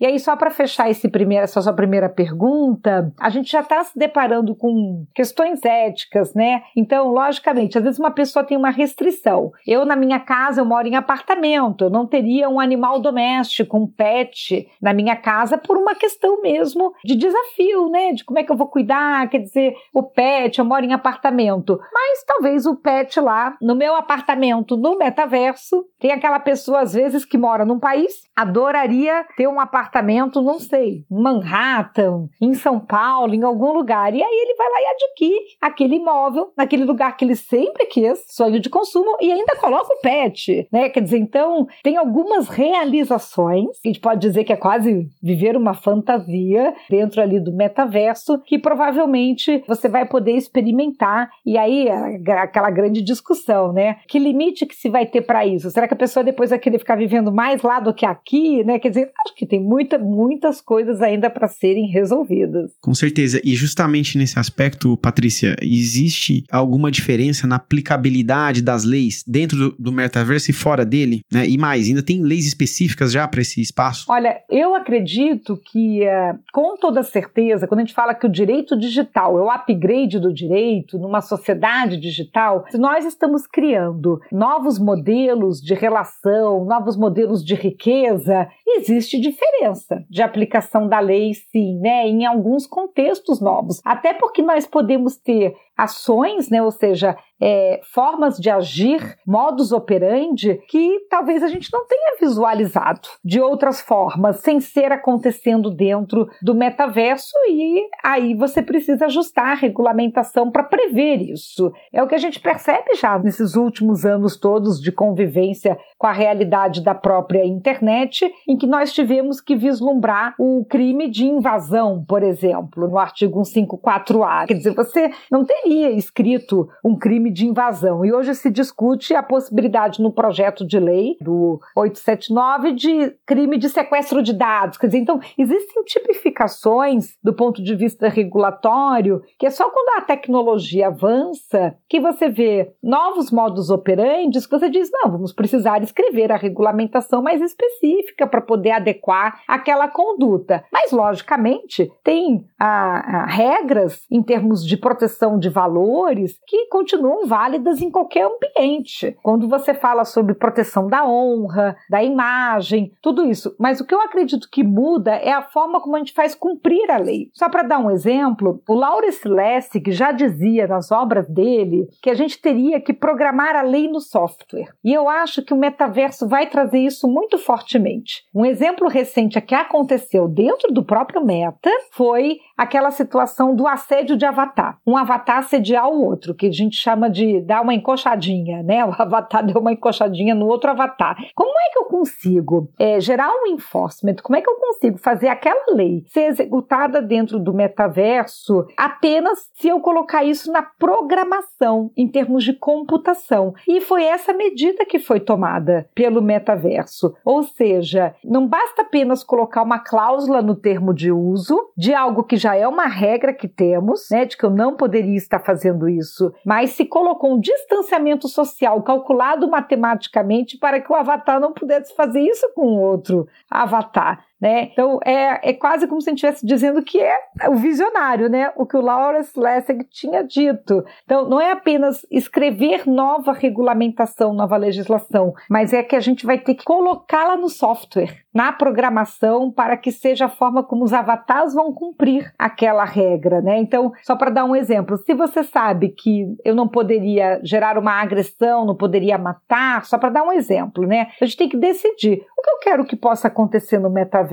E 0.00 0.06
aí, 0.06 0.18
só 0.18 0.36
para 0.36 0.50
fechar 0.50 0.90
esse 0.90 1.08
primeiro, 1.08 1.44
essa 1.44 1.60
sua 1.60 1.72
primeira 1.72 2.08
pergunta, 2.08 3.12
a 3.18 3.30
gente 3.30 3.50
já 3.50 3.60
está 3.60 3.82
se 3.84 3.98
deparando 3.98 4.54
com 4.54 5.04
questões 5.14 5.64
éticas, 5.64 6.34
né? 6.34 6.62
Então, 6.76 7.08
logicamente, 7.08 7.78
às 7.78 7.84
vezes 7.84 7.98
uma 7.98 8.10
pessoa 8.10 8.44
tem 8.44 8.56
uma 8.56 8.70
restrição. 8.70 9.52
Eu, 9.66 9.84
na 9.84 9.96
minha 9.96 10.18
casa, 10.18 10.60
eu 10.60 10.64
moro 10.64 10.88
em 10.88 10.96
apartamento, 10.96 11.84
eu 11.84 11.90
não 11.90 12.06
teria 12.06 12.48
um 12.48 12.58
animal 12.58 13.00
doméstico, 13.00 13.76
um 13.76 13.86
pet 13.86 14.68
na 14.80 14.92
minha 14.92 15.16
casa 15.16 15.56
por 15.56 15.76
uma 15.76 15.94
questão 15.94 16.40
mesmo 16.42 16.92
de 17.04 17.14
desafio, 17.14 17.88
né? 17.88 18.12
De 18.12 18.24
como 18.24 18.38
é 18.38 18.42
que 18.42 18.50
eu 18.50 18.56
vou 18.56 18.68
cuidar, 18.68 19.28
quer 19.28 19.38
dizer, 19.38 19.74
o 19.92 20.02
pet, 20.02 20.58
eu 20.58 20.64
moro 20.64 20.84
em 20.84 20.92
apartamento. 20.92 21.78
Mas 21.92 22.24
talvez 22.24 22.66
o 22.66 22.76
pet 22.76 23.20
lá, 23.20 23.56
no 23.60 23.74
meu 23.74 23.94
apartamento, 23.94 24.76
no 24.76 24.96
metaverso, 24.98 25.84
tem 25.98 26.12
aquela 26.12 26.40
pessoa, 26.40 26.80
às 26.80 26.94
vezes, 26.94 27.24
que 27.24 27.38
mora 27.38 27.64
num 27.64 27.78
país, 27.78 28.22
adoraria 28.34 28.95
ter 29.36 29.46
um 29.46 29.60
apartamento, 29.60 30.40
não 30.42 30.58
sei, 30.58 31.04
em 31.10 31.22
Manhattan, 31.22 32.28
em 32.40 32.54
São 32.54 32.78
Paulo, 32.78 33.34
em 33.34 33.42
algum 33.42 33.72
lugar. 33.72 34.14
E 34.14 34.22
aí 34.22 34.40
ele 34.42 34.54
vai 34.56 34.68
lá 34.68 34.80
e 34.80 34.86
adquire 34.86 35.44
aquele 35.60 35.96
imóvel 35.96 36.52
naquele 36.56 36.84
lugar 36.84 37.16
que 37.16 37.24
ele 37.24 37.36
sempre 37.36 37.86
quis, 37.86 38.24
sonho 38.28 38.60
de 38.60 38.70
consumo, 38.70 39.16
e 39.20 39.30
ainda 39.30 39.56
coloca 39.56 39.92
o 39.92 40.00
pet, 40.00 40.68
né? 40.72 40.88
Quer 40.88 41.00
dizer, 41.00 41.18
então, 41.18 41.66
tem 41.82 41.96
algumas 41.96 42.48
realizações, 42.48 43.68
a 43.84 43.88
gente 43.88 44.00
pode 44.00 44.20
dizer 44.20 44.44
que 44.44 44.52
é 44.52 44.56
quase 44.56 45.08
viver 45.22 45.56
uma 45.56 45.74
fantasia 45.74 46.74
dentro 46.88 47.20
ali 47.20 47.40
do 47.40 47.52
metaverso, 47.52 48.40
que 48.44 48.58
provavelmente 48.58 49.62
você 49.66 49.88
vai 49.88 50.06
poder 50.06 50.32
experimentar. 50.32 51.30
E 51.44 51.56
aí, 51.58 51.88
aquela 51.88 52.70
grande 52.70 53.02
discussão, 53.02 53.72
né? 53.72 53.96
Que 54.08 54.18
limite 54.18 54.66
que 54.66 54.74
se 54.74 54.88
vai 54.88 55.06
ter 55.06 55.22
para 55.22 55.46
isso? 55.46 55.70
Será 55.70 55.86
que 55.88 55.94
a 55.94 55.98
pessoa 55.98 56.24
depois 56.24 56.50
vai 56.50 56.58
querer 56.58 56.78
ficar 56.78 56.96
vivendo 56.96 57.32
mais 57.32 57.62
lá 57.62 57.80
do 57.80 57.94
que 57.94 58.06
aqui, 58.06 58.64
né? 58.64 58.78
Quer 58.86 58.90
dizer, 58.90 59.12
acho 59.26 59.34
que 59.34 59.44
tem 59.44 59.60
muita, 59.60 59.98
muitas 59.98 60.60
coisas 60.60 61.02
ainda 61.02 61.28
para 61.28 61.48
serem 61.48 61.88
resolvidas. 61.88 62.70
Com 62.80 62.94
certeza. 62.94 63.40
E 63.42 63.56
justamente 63.56 64.16
nesse 64.16 64.38
aspecto, 64.38 64.96
Patrícia, 64.98 65.56
existe 65.60 66.44
alguma 66.52 66.88
diferença 66.88 67.48
na 67.48 67.56
aplicabilidade 67.56 68.62
das 68.62 68.84
leis 68.84 69.24
dentro 69.26 69.56
do, 69.58 69.76
do 69.76 69.92
metaverso 69.92 70.52
e 70.52 70.54
fora 70.54 70.84
dele? 70.84 71.22
Né? 71.32 71.48
E 71.48 71.58
mais, 71.58 71.88
ainda 71.88 72.00
tem 72.00 72.22
leis 72.22 72.46
específicas 72.46 73.10
já 73.10 73.26
para 73.26 73.40
esse 73.40 73.60
espaço? 73.60 74.06
Olha, 74.08 74.36
eu 74.48 74.72
acredito 74.76 75.56
que, 75.56 76.02
uh, 76.02 76.38
com 76.52 76.76
toda 76.76 77.02
certeza, 77.02 77.66
quando 77.66 77.80
a 77.80 77.82
gente 77.82 77.94
fala 77.94 78.14
que 78.14 78.26
o 78.26 78.30
direito 78.30 78.78
digital 78.78 79.36
é 79.36 79.42
o 79.42 79.50
upgrade 79.50 80.20
do 80.20 80.32
direito 80.32 80.96
numa 80.96 81.20
sociedade 81.20 81.96
digital, 81.96 82.64
nós 82.74 83.04
estamos 83.04 83.48
criando 83.48 84.20
novos 84.30 84.78
modelos 84.78 85.60
de 85.60 85.74
relação, 85.74 86.64
novos 86.64 86.96
modelos 86.96 87.44
de 87.44 87.56
riqueza, 87.56 88.48
existe 88.66 89.18
diferença 89.20 90.04
de 90.10 90.22
aplicação 90.22 90.88
da 90.88 90.98
lei, 90.98 91.34
sim, 91.34 91.78
né? 91.78 92.06
Em 92.06 92.26
alguns 92.26 92.66
contextos 92.66 93.40
novos. 93.40 93.80
Até 93.84 94.12
porque 94.12 94.42
nós 94.42 94.66
podemos 94.66 95.16
ter 95.16 95.54
ações, 95.76 96.48
né? 96.48 96.62
Ou 96.62 96.70
seja, 96.70 97.16
é, 97.40 97.80
formas 97.92 98.38
de 98.38 98.48
agir, 98.48 99.16
modus 99.26 99.72
operandi, 99.72 100.58
que 100.68 101.00
talvez 101.10 101.42
a 101.42 101.48
gente 101.48 101.70
não 101.72 101.86
tenha 101.86 102.16
visualizado 102.18 103.08
de 103.24 103.40
outras 103.40 103.80
formas, 103.80 104.40
sem 104.40 104.58
ser 104.60 104.90
acontecendo 104.90 105.70
dentro 105.70 106.28
do 106.42 106.54
metaverso, 106.54 107.34
e 107.48 107.86
aí 108.02 108.34
você 108.34 108.62
precisa 108.62 109.06
ajustar 109.06 109.48
a 109.48 109.54
regulamentação 109.54 110.50
para 110.50 110.62
prever 110.62 111.16
isso. 111.16 111.72
É 111.92 112.02
o 112.02 112.08
que 112.08 112.14
a 112.14 112.18
gente 112.18 112.40
percebe 112.40 112.94
já 112.94 113.18
nesses 113.18 113.54
últimos 113.54 114.04
anos 114.06 114.36
todos 114.36 114.80
de 114.80 114.90
convivência 114.90 115.78
com 115.98 116.06
a 116.06 116.12
realidade 116.12 116.82
da 116.82 116.94
própria 116.94 117.44
internet, 117.44 118.30
em 118.48 118.56
que 118.56 118.66
nós 118.66 118.92
tivemos 118.92 119.40
que 119.40 119.56
vislumbrar 119.56 120.34
o 120.38 120.64
crime 120.64 121.10
de 121.10 121.26
invasão, 121.26 122.04
por 122.06 122.22
exemplo, 122.22 122.88
no 122.88 122.98
artigo 122.98 123.40
154A. 123.42 124.46
Quer 124.46 124.54
dizer, 124.54 124.74
você 124.74 125.10
não 125.30 125.44
teria 125.66 125.90
escrito 125.90 126.68
um 126.84 126.96
crime 126.96 127.28
de 127.28 127.44
invasão. 127.44 128.04
E 128.04 128.12
hoje 128.12 128.36
se 128.36 128.48
discute 128.50 129.14
a 129.14 129.22
possibilidade 129.22 130.00
no 130.00 130.12
projeto 130.12 130.64
de 130.64 130.78
lei 130.78 131.16
do 131.20 131.60
879 131.74 132.72
de 132.72 133.10
crime 133.26 133.58
de 133.58 133.68
sequestro 133.68 134.22
de 134.22 134.32
dados. 134.32 134.78
Quer 134.78 134.86
dizer, 134.86 134.98
então, 134.98 135.20
existem 135.36 135.82
tipificações 135.82 137.16
do 137.20 137.34
ponto 137.34 137.60
de 137.60 137.74
vista 137.74 138.08
regulatório 138.08 139.22
que 139.36 139.46
é 139.46 139.50
só 139.50 139.68
quando 139.68 139.98
a 139.98 140.02
tecnologia 140.02 140.86
avança 140.86 141.74
que 141.88 141.98
você 141.98 142.28
vê 142.28 142.72
novos 142.80 143.32
modos 143.32 143.68
operantes 143.68 144.46
que 144.46 144.56
você 144.56 144.70
diz, 144.70 144.88
não, 144.92 145.10
vamos 145.10 145.32
precisar 145.32 145.82
escrever 145.82 146.30
a 146.30 146.36
regulamentação 146.36 147.20
mais 147.20 147.42
específica 147.42 148.24
para 148.24 148.40
poder 148.40 148.70
adequar 148.70 149.40
aquela 149.48 149.88
conduta. 149.88 150.64
Mas, 150.72 150.92
logicamente, 150.92 151.90
tem 152.04 152.44
a, 152.56 153.22
a 153.22 153.26
regras 153.26 154.06
em 154.08 154.22
termos 154.22 154.64
de 154.64 154.76
proteção 154.76 155.38
de 155.38 155.55
valores 155.56 156.38
que 156.46 156.66
continuam 156.66 157.26
válidas 157.26 157.80
em 157.80 157.90
qualquer 157.90 158.28
ambiente. 158.28 159.16
Quando 159.22 159.48
você 159.48 159.72
fala 159.72 160.04
sobre 160.04 160.34
proteção 160.34 160.86
da 160.86 161.08
honra, 161.08 161.74
da 161.88 162.04
imagem, 162.04 162.92
tudo 163.00 163.24
isso. 163.24 163.56
Mas 163.58 163.80
o 163.80 163.86
que 163.86 163.94
eu 163.94 164.02
acredito 164.02 164.50
que 164.52 164.62
muda 164.62 165.12
é 165.12 165.32
a 165.32 165.40
forma 165.40 165.80
como 165.80 165.96
a 165.96 165.98
gente 165.98 166.12
faz 166.12 166.34
cumprir 166.34 166.90
a 166.90 166.98
lei. 166.98 167.30
Só 167.32 167.48
para 167.48 167.62
dar 167.62 167.78
um 167.78 167.90
exemplo, 167.90 168.60
o 168.68 168.74
Lawrence 168.74 169.26
Lessig 169.26 169.90
já 169.90 170.12
dizia 170.12 170.66
nas 170.66 170.92
obras 170.92 171.26
dele 171.26 171.88
que 172.02 172.10
a 172.10 172.14
gente 172.14 172.38
teria 172.38 172.78
que 172.78 172.92
programar 172.92 173.56
a 173.56 173.62
lei 173.62 173.88
no 173.88 174.00
software. 174.00 174.68
E 174.84 174.92
eu 174.92 175.08
acho 175.08 175.42
que 175.42 175.54
o 175.54 175.56
metaverso 175.56 176.28
vai 176.28 176.46
trazer 176.50 176.80
isso 176.80 177.08
muito 177.08 177.38
fortemente. 177.38 178.26
Um 178.34 178.44
exemplo 178.44 178.88
recente 178.88 179.40
que 179.40 179.54
aconteceu 179.54 180.28
dentro 180.28 180.70
do 180.72 180.84
próprio 180.84 181.24
Meta 181.24 181.70
foi 181.92 182.38
aquela 182.56 182.90
situação 182.90 183.54
do 183.54 183.66
assédio 183.66 184.16
de 184.16 184.24
avatar. 184.24 184.78
Um 184.86 184.96
avatar 184.96 185.45
assediar 185.46 185.88
o 185.88 186.04
outro, 186.04 186.34
que 186.34 186.46
a 186.46 186.52
gente 186.52 186.76
chama 186.76 187.08
de 187.08 187.40
dar 187.40 187.62
uma 187.62 187.74
encoxadinha, 187.74 188.62
né? 188.62 188.84
O 188.84 188.90
avatar 188.90 189.44
deu 189.44 189.60
uma 189.60 189.72
encoxadinha 189.72 190.34
no 190.34 190.46
outro 190.46 190.70
avatar. 190.70 191.16
Como 191.34 191.50
é 191.50 191.72
que 191.72 191.78
eu 191.78 191.84
consigo 191.84 192.70
é, 192.78 193.00
gerar 193.00 193.30
um 193.30 193.46
enforcement? 193.46 194.16
Como 194.22 194.36
é 194.36 194.42
que 194.42 194.50
eu 194.50 194.56
consigo 194.56 194.98
fazer 194.98 195.28
aquela 195.28 195.74
lei 195.74 196.04
ser 196.08 196.26
executada 196.26 197.00
dentro 197.00 197.38
do 197.38 197.54
metaverso 197.54 198.66
apenas 198.76 199.50
se 199.54 199.68
eu 199.68 199.80
colocar 199.80 200.24
isso 200.24 200.50
na 200.52 200.62
programação, 200.62 201.90
em 201.96 202.08
termos 202.08 202.44
de 202.44 202.52
computação? 202.52 203.54
E 203.66 203.80
foi 203.80 204.04
essa 204.04 204.32
medida 204.32 204.84
que 204.84 204.98
foi 204.98 205.20
tomada 205.20 205.88
pelo 205.94 206.20
metaverso. 206.20 207.14
Ou 207.24 207.42
seja, 207.42 208.14
não 208.24 208.46
basta 208.46 208.82
apenas 208.82 209.22
colocar 209.22 209.62
uma 209.62 209.78
cláusula 209.78 210.42
no 210.42 210.54
termo 210.54 210.92
de 210.92 211.12
uso 211.12 211.56
de 211.76 211.94
algo 211.94 212.24
que 212.24 212.36
já 212.36 212.54
é 212.56 212.66
uma 212.66 212.86
regra 212.86 213.32
que 213.32 213.48
temos, 213.48 214.08
né? 214.10 214.24
De 214.24 214.36
que 214.36 214.44
eu 214.44 214.50
não 214.50 214.76
poderia 214.76 215.16
estar 215.16 215.35
fazendo 215.38 215.88
isso, 215.88 216.32
mas 216.44 216.70
se 216.70 216.84
colocou 216.84 217.34
um 217.34 217.40
distanciamento 217.40 218.28
social 218.28 218.82
calculado 218.82 219.48
matematicamente 219.48 220.58
para 220.58 220.80
que 220.80 220.92
o 220.92 220.94
avatar 220.94 221.40
não 221.40 221.52
pudesse 221.52 221.94
fazer 221.94 222.20
isso 222.20 222.50
com 222.54 222.78
outro 222.78 223.26
avatar. 223.50 224.25
Né? 224.40 224.64
Então 224.72 224.98
é, 225.04 225.50
é 225.50 225.52
quase 225.52 225.86
como 225.86 226.00
se 226.00 226.08
a 226.08 226.12
gente 226.12 226.18
estivesse 226.18 226.46
dizendo 226.46 226.82
que 226.82 227.00
é 227.00 227.18
o 227.48 227.54
visionário, 227.56 228.28
né? 228.28 228.52
O 228.56 228.66
que 228.66 228.76
o 228.76 228.80
Lawrence 228.80 229.38
Lessig 229.38 229.84
tinha 229.90 230.22
dito. 230.22 230.84
Então 231.04 231.28
não 231.28 231.40
é 231.40 231.52
apenas 231.52 232.06
escrever 232.10 232.86
nova 232.86 233.32
regulamentação, 233.32 234.34
nova 234.34 234.56
legislação, 234.56 235.32
mas 235.48 235.72
é 235.72 235.82
que 235.82 235.96
a 235.96 236.00
gente 236.00 236.26
vai 236.26 236.38
ter 236.38 236.54
que 236.54 236.64
colocá-la 236.64 237.36
no 237.36 237.48
software, 237.48 238.24
na 238.34 238.52
programação, 238.52 239.50
para 239.50 239.76
que 239.76 239.90
seja 239.90 240.26
a 240.26 240.28
forma 240.28 240.62
como 240.62 240.84
os 240.84 240.92
avatares 240.92 241.54
vão 241.54 241.72
cumprir 241.72 242.32
aquela 242.38 242.84
regra, 242.84 243.40
né? 243.40 243.58
Então, 243.58 243.92
só 244.02 244.14
para 244.16 244.30
dar 244.30 244.44
um 244.44 244.54
exemplo, 244.54 244.98
se 244.98 245.14
você 245.14 245.42
sabe 245.42 245.88
que 245.88 246.26
eu 246.44 246.54
não 246.54 246.68
poderia 246.68 247.40
gerar 247.42 247.78
uma 247.78 247.92
agressão, 247.92 248.66
não 248.66 248.76
poderia 248.76 249.16
matar, 249.16 249.84
só 249.86 249.96
para 249.96 250.10
dar 250.10 250.22
um 250.22 250.32
exemplo, 250.32 250.86
né? 250.86 251.08
A 251.20 251.24
gente 251.24 251.36
tem 251.36 251.48
que 251.48 251.56
decidir 251.56 252.22
o 252.36 252.42
que 252.42 252.50
eu 252.50 252.58
quero 252.60 252.84
que 252.84 252.96
possa 252.96 253.28
acontecer 253.28 253.78
no 253.78 253.88
metaverso. 253.88 254.25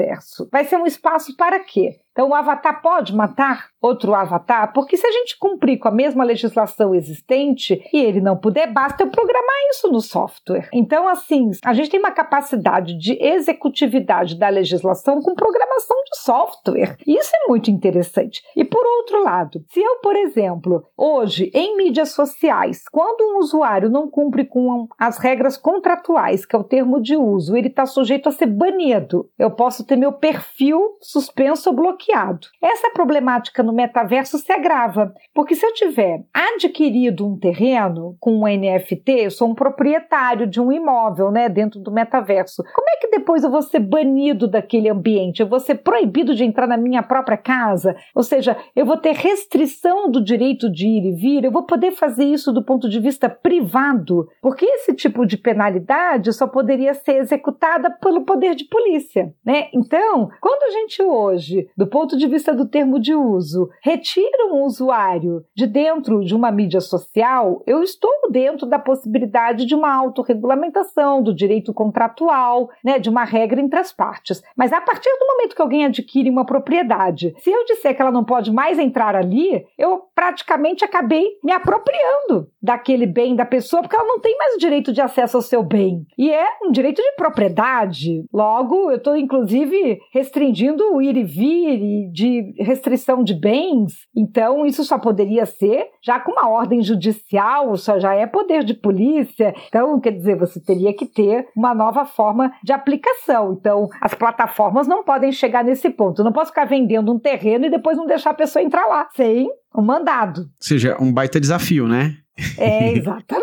Vai 0.52 0.66
ser 0.66 0.78
um 0.78 0.86
espaço 0.86 1.36
para 1.36 1.60
quê? 1.60 2.00
Então, 2.14 2.30
o 2.30 2.36
avatar 2.36 2.80
pode 2.80 3.14
matar 3.14 3.70
outro 3.82 4.14
avatar? 4.14 4.72
Porque 4.72 4.96
se 4.96 5.06
a 5.06 5.12
gente 5.12 5.36
cumprir 5.38 5.80
com 5.80 5.88
a 5.88 5.92
mesma 5.92 6.24
legislação 6.24 6.94
existente 6.94 7.84
e 7.92 7.98
ele 7.98 8.22
não 8.22 8.38
puder, 8.38 8.72
basta 8.72 9.04
eu 9.04 9.10
programar 9.10 9.56
isso 9.72 9.92
no 9.92 10.00
software. 10.00 10.70
Então, 10.72 11.08
assim, 11.08 11.50
a 11.66 11.74
gente 11.74 11.90
tem 11.90 12.00
uma 12.00 12.12
capacidade 12.12 12.96
de 13.00 13.18
executividade 13.20 14.38
da 14.38 14.48
legislação 14.48 15.22
com 15.22 15.34
programação 15.34 15.98
de 16.12 16.20
software. 16.20 16.98
Isso 17.06 17.32
é 17.36 17.48
muito 17.50 17.72
interessante. 17.72 18.44
E 18.56 18.64
por 18.64 18.86
outro 18.86 19.24
lado, 19.24 19.66
se 19.70 19.82
eu, 19.82 19.96
por 19.96 20.16
exemplo, 20.16 20.86
hoje 20.96 21.52
em 21.52 21.76
mídias 21.76 22.12
sociais, 22.12 22.84
quando 22.92 23.22
um 23.22 23.40
usuário 23.40 23.90
não 23.90 24.08
cumpre 24.08 24.46
com 24.46 24.88
as 25.00 25.18
regras 25.18 25.58
contratuais, 25.58 26.46
que 26.46 26.56
é 26.56 26.60
o 26.60 26.64
termo 26.64 27.02
de 27.02 27.18
uso, 27.18 27.58
ele 27.58 27.70
está 27.70 27.88
sujeito 27.88 28.30
a 28.30 28.32
ser 28.32 28.46
banido. 28.46 29.28
Eu 29.38 29.50
posso 29.50 29.84
ter 29.84 29.96
meu 29.96 30.14
perfil 30.14 30.80
suspenso 31.02 31.72
ou 31.72 31.76
bloqueado 31.76 32.03
bloqueado. 32.04 32.48
Essa 32.62 32.90
problemática 32.92 33.64
no 33.64 33.74
metaverso 33.74 34.38
se 34.38 34.52
agrava, 34.52 35.14
porque 35.34 35.56
se 35.56 35.66
eu 35.66 35.74
tiver 35.74 36.24
adquirido 36.34 37.28
um 37.28 37.38
terreno 37.38 38.16
com 38.20 38.32
um 38.32 38.48
NFT, 38.48 39.12
eu 39.12 39.32
sou 39.32 39.50
um 39.50 39.56
proprietário 39.56 40.46
de 40.46 40.60
um 40.60 40.72
imóvel, 40.72 41.32
né, 41.32 41.48
dentro 41.48 41.80
do 41.80 41.92
metaverso. 41.92 42.64
Como 42.74 42.90
é 42.90 42.98
que 42.98 43.08
depois 43.10 43.44
eu 43.44 43.52
vou 43.52 43.62
ser 43.62 43.80
banido 43.80 44.48
daquele 44.48 44.90
ambiente? 44.90 45.42
Eu 45.42 45.48
vou 45.48 45.60
ser 45.60 45.76
proibido 45.76 46.36
de 46.36 46.44
entrar 46.44 46.68
na 46.68 46.78
minha 46.78 47.02
própria 47.02 47.38
casa? 47.38 47.96
Ou 48.14 48.24
seja, 48.24 48.58
eu 48.76 48.86
vou 48.86 48.98
ter 48.98 49.14
restrição 49.14 50.10
do 50.10 50.24
direito 50.24 50.72
de 50.72 50.88
ir 50.88 51.06
e 51.06 51.12
vir? 51.12 51.44
Eu 51.44 51.52
vou 51.52 51.64
poder 51.64 51.92
fazer 51.92 52.26
isso 52.26 52.52
do 52.52 52.64
ponto 52.64 52.90
de 52.90 53.00
vista 53.00 53.30
privado? 53.30 54.28
Porque 54.42 54.66
esse 54.66 54.94
tipo 54.94 55.26
de 55.26 55.38
penalidade 55.38 56.34
só 56.34 56.48
poderia 56.48 56.94
ser 56.94 57.18
executada 57.18 57.90
pelo 57.90 58.26
poder 58.26 58.56
de 58.56 58.66
polícia, 58.66 59.34
né? 59.46 59.68
Então, 59.74 60.30
quando 60.42 60.64
a 60.64 60.72
gente 60.72 61.02
hoje, 61.02 61.68
do 61.78 61.88
ponto 61.94 62.18
de 62.18 62.26
vista 62.26 62.56
do 62.56 62.68
termo 62.68 63.00
de 63.00 63.14
uso, 63.14 63.70
retira 63.80 64.48
um 64.52 64.64
usuário 64.64 65.46
de 65.56 65.68
dentro 65.68 66.26
de 66.26 66.34
uma 66.34 66.52
mídia 66.52 66.82
social, 66.82 67.62
eu 67.68 67.84
estou 67.84 68.10
dentro 68.32 68.66
da 68.66 68.80
possibilidade 68.80 69.64
de 69.64 69.76
uma 69.76 69.94
autorregulamentação 69.94 71.22
do 71.22 71.32
direito 71.32 71.72
contratual, 71.72 72.72
né, 72.84 72.98
de 72.98 73.12
uma 73.12 73.24
regra 73.24 73.62
entre 73.62 73.80
as 73.80 73.94
partes. 73.94 74.42
Mas 74.58 74.74
a 74.74 74.82
partir 74.82 75.08
do 75.20 75.28
momento 75.28 75.56
que 75.56 75.62
alguém 75.62 75.86
adquire 75.86 76.32
uma 76.32 76.44
propriedade, 76.44 77.36
se 77.38 77.52
eu 77.52 77.64
disser 77.64 77.96
que 77.96 78.02
ela 78.02 78.10
não 78.10 78.24
pode 78.24 78.52
mais 78.52 78.80
entrar 78.80 79.16
ali, 79.16 79.64
eu 79.78 80.02
praticamente 80.16 80.84
acabei 80.84 81.38
me 81.44 81.52
apropriando 81.52 82.48
daquele 82.60 83.06
bem 83.06 83.36
da 83.36 83.46
pessoa, 83.46 83.84
porque 83.84 83.96
ela 83.96 84.08
não 84.08 84.20
tem 84.20 84.36
mais 84.36 84.56
o 84.56 84.60
direito 84.60 84.92
de 84.92 85.02
acesso 85.02 85.38
ao 85.38 85.44
seu 85.44 85.62
bem. 85.62 86.08
E 86.18 86.32
é 86.32 86.48
um 86.64 86.72
direito 86.72 87.04
de 87.04 87.16
propriedade. 87.16 88.26
Logo, 88.34 88.90
eu 88.90 88.98
estou 88.98 89.16
inclusive 89.16 90.00
restringindo 90.12 90.96
o 90.96 91.00
ir 91.00 91.18
e 91.18 91.24
vir 91.24 91.83
de 92.12 92.54
restrição 92.60 93.24
de 93.24 93.34
bens, 93.34 93.94
então 94.16 94.66
isso 94.66 94.84
só 94.84 94.98
poderia 94.98 95.46
ser 95.46 95.88
já 96.02 96.20
com 96.20 96.32
uma 96.32 96.50
ordem 96.50 96.82
judicial, 96.82 97.76
só 97.78 98.00
já 98.00 98.14
é 98.14 98.26
poder 98.26 98.64
de 98.64 98.74
polícia. 98.74 99.54
Então, 99.68 100.00
quer 100.00 100.12
dizer, 100.12 100.38
você 100.38 100.60
teria 100.60 100.94
que 100.96 101.06
ter 101.06 101.48
uma 101.56 101.74
nova 101.74 102.06
forma 102.06 102.52
de 102.64 102.74
aplicação. 102.74 103.58
Então, 103.60 103.88
as 104.02 104.14
plataformas 104.14 104.88
não 104.88 105.04
podem 105.04 105.32
chegar 105.32 105.64
nesse 105.64 105.90
ponto. 105.90 106.22
Eu 106.22 106.26
não 106.26 106.34
posso 106.34 106.52
ficar 106.52 106.66
vendendo 106.66 107.14
um 107.14 107.20
terreno 107.20 107.66
e 107.66 107.72
depois 107.72 107.98
não 107.98 108.06
deixar 108.06 108.32
a 108.32 108.36
pessoa 108.36 108.64
entrar 108.64 108.86
lá 108.88 109.08
sem 109.16 109.50
um 109.76 109.82
mandado. 109.82 110.42
Ou 110.42 110.48
seja, 110.60 110.98
um 111.00 111.12
baita 111.12 111.40
desafio, 111.40 111.88
né? 111.88 112.16
É, 112.58 112.94
exatamente, 112.94 113.43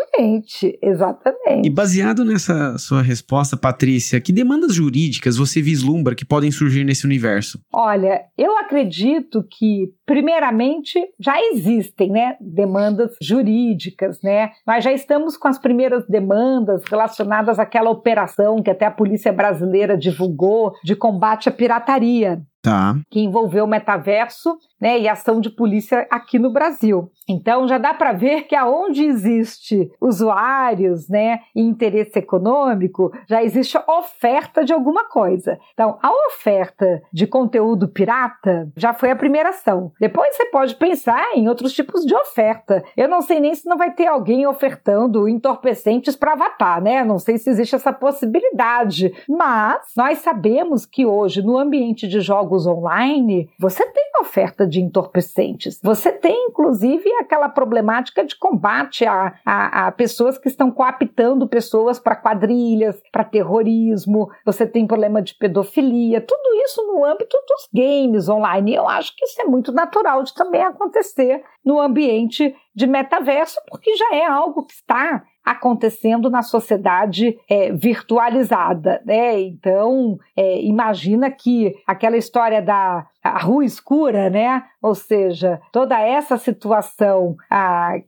exatamente. 0.81 1.67
E 1.67 1.69
baseado 1.69 2.25
nessa 2.25 2.77
sua 2.77 3.01
resposta, 3.01 3.55
Patrícia, 3.55 4.19
que 4.19 4.31
demandas 4.31 4.73
jurídicas 4.73 5.37
você 5.37 5.61
vislumbra 5.61 6.15
que 6.15 6.25
podem 6.25 6.51
surgir 6.51 6.83
nesse 6.83 7.05
universo? 7.05 7.59
Olha, 7.73 8.21
eu 8.37 8.57
acredito 8.57 9.43
que, 9.49 9.91
primeiramente, 10.05 10.99
já 11.19 11.35
existem, 11.51 12.11
né, 12.11 12.35
demandas 12.41 13.11
jurídicas, 13.21 14.19
né? 14.23 14.51
Nós 14.67 14.83
já 14.83 14.91
estamos 14.91 15.37
com 15.37 15.47
as 15.47 15.59
primeiras 15.59 16.05
demandas 16.07 16.83
relacionadas 16.89 17.59
àquela 17.59 17.89
operação 17.89 18.61
que 18.61 18.69
até 18.69 18.85
a 18.85 18.91
polícia 18.91 19.31
brasileira 19.31 19.97
divulgou 19.97 20.73
de 20.83 20.95
combate 20.95 21.49
à 21.49 21.51
pirataria. 21.51 22.41
Tá. 22.61 22.95
Que 23.09 23.19
envolveu 23.19 23.65
metaverso 23.65 24.57
né, 24.79 24.99
e 24.99 25.07
ação 25.07 25.39
de 25.39 25.49
polícia 25.49 26.07
aqui 26.09 26.39
no 26.39 26.51
Brasil. 26.51 27.11
Então 27.27 27.67
já 27.67 27.77
dá 27.77 27.93
para 27.93 28.13
ver 28.13 28.43
que 28.43 28.55
aonde 28.55 29.03
existe 29.03 29.91
usuários, 29.99 31.07
né, 31.07 31.39
e 31.55 31.61
interesse 31.61 32.19
econômico, 32.19 33.11
já 33.27 33.43
existe 33.43 33.77
oferta 33.87 34.63
de 34.63 34.73
alguma 34.73 35.05
coisa. 35.07 35.57
Então, 35.73 35.97
a 36.01 36.11
oferta 36.27 37.01
de 37.11 37.27
conteúdo 37.27 37.87
pirata 37.87 38.71
já 38.75 38.93
foi 38.93 39.11
a 39.11 39.15
primeira 39.15 39.49
ação. 39.49 39.91
Depois 39.99 40.35
você 40.35 40.45
pode 40.45 40.75
pensar 40.75 41.35
em 41.35 41.47
outros 41.47 41.73
tipos 41.73 42.05
de 42.05 42.15
oferta. 42.15 42.83
Eu 42.95 43.07
não 43.07 43.21
sei 43.21 43.39
nem 43.39 43.53
se 43.53 43.67
não 43.67 43.77
vai 43.77 43.91
ter 43.91 44.07
alguém 44.07 44.45
ofertando 44.47 45.27
entorpecentes 45.27 46.15
para 46.15 46.33
avatar, 46.33 46.81
né? 46.81 47.03
Não 47.03 47.19
sei 47.19 47.37
se 47.37 47.49
existe 47.49 47.75
essa 47.75 47.93
possibilidade, 47.93 49.13
mas 49.27 49.81
nós 49.95 50.19
sabemos 50.19 50.85
que 50.85 51.05
hoje 51.05 51.41
no 51.41 51.57
ambiente 51.57 52.07
de 52.07 52.19
jogos 52.19 52.50
online, 52.67 53.49
você 53.57 53.85
tem 53.91 54.11
oferta 54.21 54.65
de 54.65 54.79
entorpecentes. 54.79 55.79
Você 55.83 56.11
tem 56.11 56.47
inclusive 56.47 57.11
aquela 57.19 57.49
problemática 57.49 58.23
de 58.23 58.35
combate 58.35 59.05
a, 59.05 59.33
a, 59.45 59.87
a 59.87 59.91
pessoas 59.91 60.37
que 60.37 60.47
estão 60.47 60.71
coaptando 60.71 61.47
pessoas 61.47 61.99
para 61.99 62.15
quadrilhas, 62.15 63.01
para 63.11 63.23
terrorismo, 63.23 64.29
você 64.45 64.65
tem 64.65 64.87
problema 64.87 65.21
de 65.21 65.35
pedofilia, 65.35 66.21
tudo 66.21 66.55
isso 66.63 66.85
no 66.87 67.03
âmbito 67.03 67.37
dos 67.47 67.67
games 67.73 68.29
online. 68.29 68.75
Eu 68.75 68.87
acho 68.87 69.15
que 69.15 69.25
isso 69.25 69.41
é 69.41 69.45
muito 69.45 69.71
natural 69.71 70.23
de 70.23 70.33
também 70.33 70.61
acontecer 70.61 71.43
no 71.65 71.79
ambiente 71.79 72.55
de 72.73 72.87
metaverso, 72.87 73.59
porque 73.67 73.95
já 73.95 74.15
é 74.15 74.25
algo 74.25 74.63
que 74.63 74.73
está 74.73 75.23
acontecendo 75.43 76.29
na 76.29 76.41
sociedade 76.41 77.37
é, 77.49 77.71
virtualizada, 77.71 79.01
né? 79.05 79.39
Então, 79.39 80.17
é, 80.35 80.61
imagina 80.61 81.31
que 81.31 81.73
aquela 81.85 82.17
história 82.17 82.61
da 82.61 83.05
rua 83.29 83.65
escura, 83.65 84.29
né? 84.29 84.63
Ou 84.81 84.95
seja, 84.95 85.61
toda 85.71 85.99
essa 85.99 86.37
situação 86.37 87.35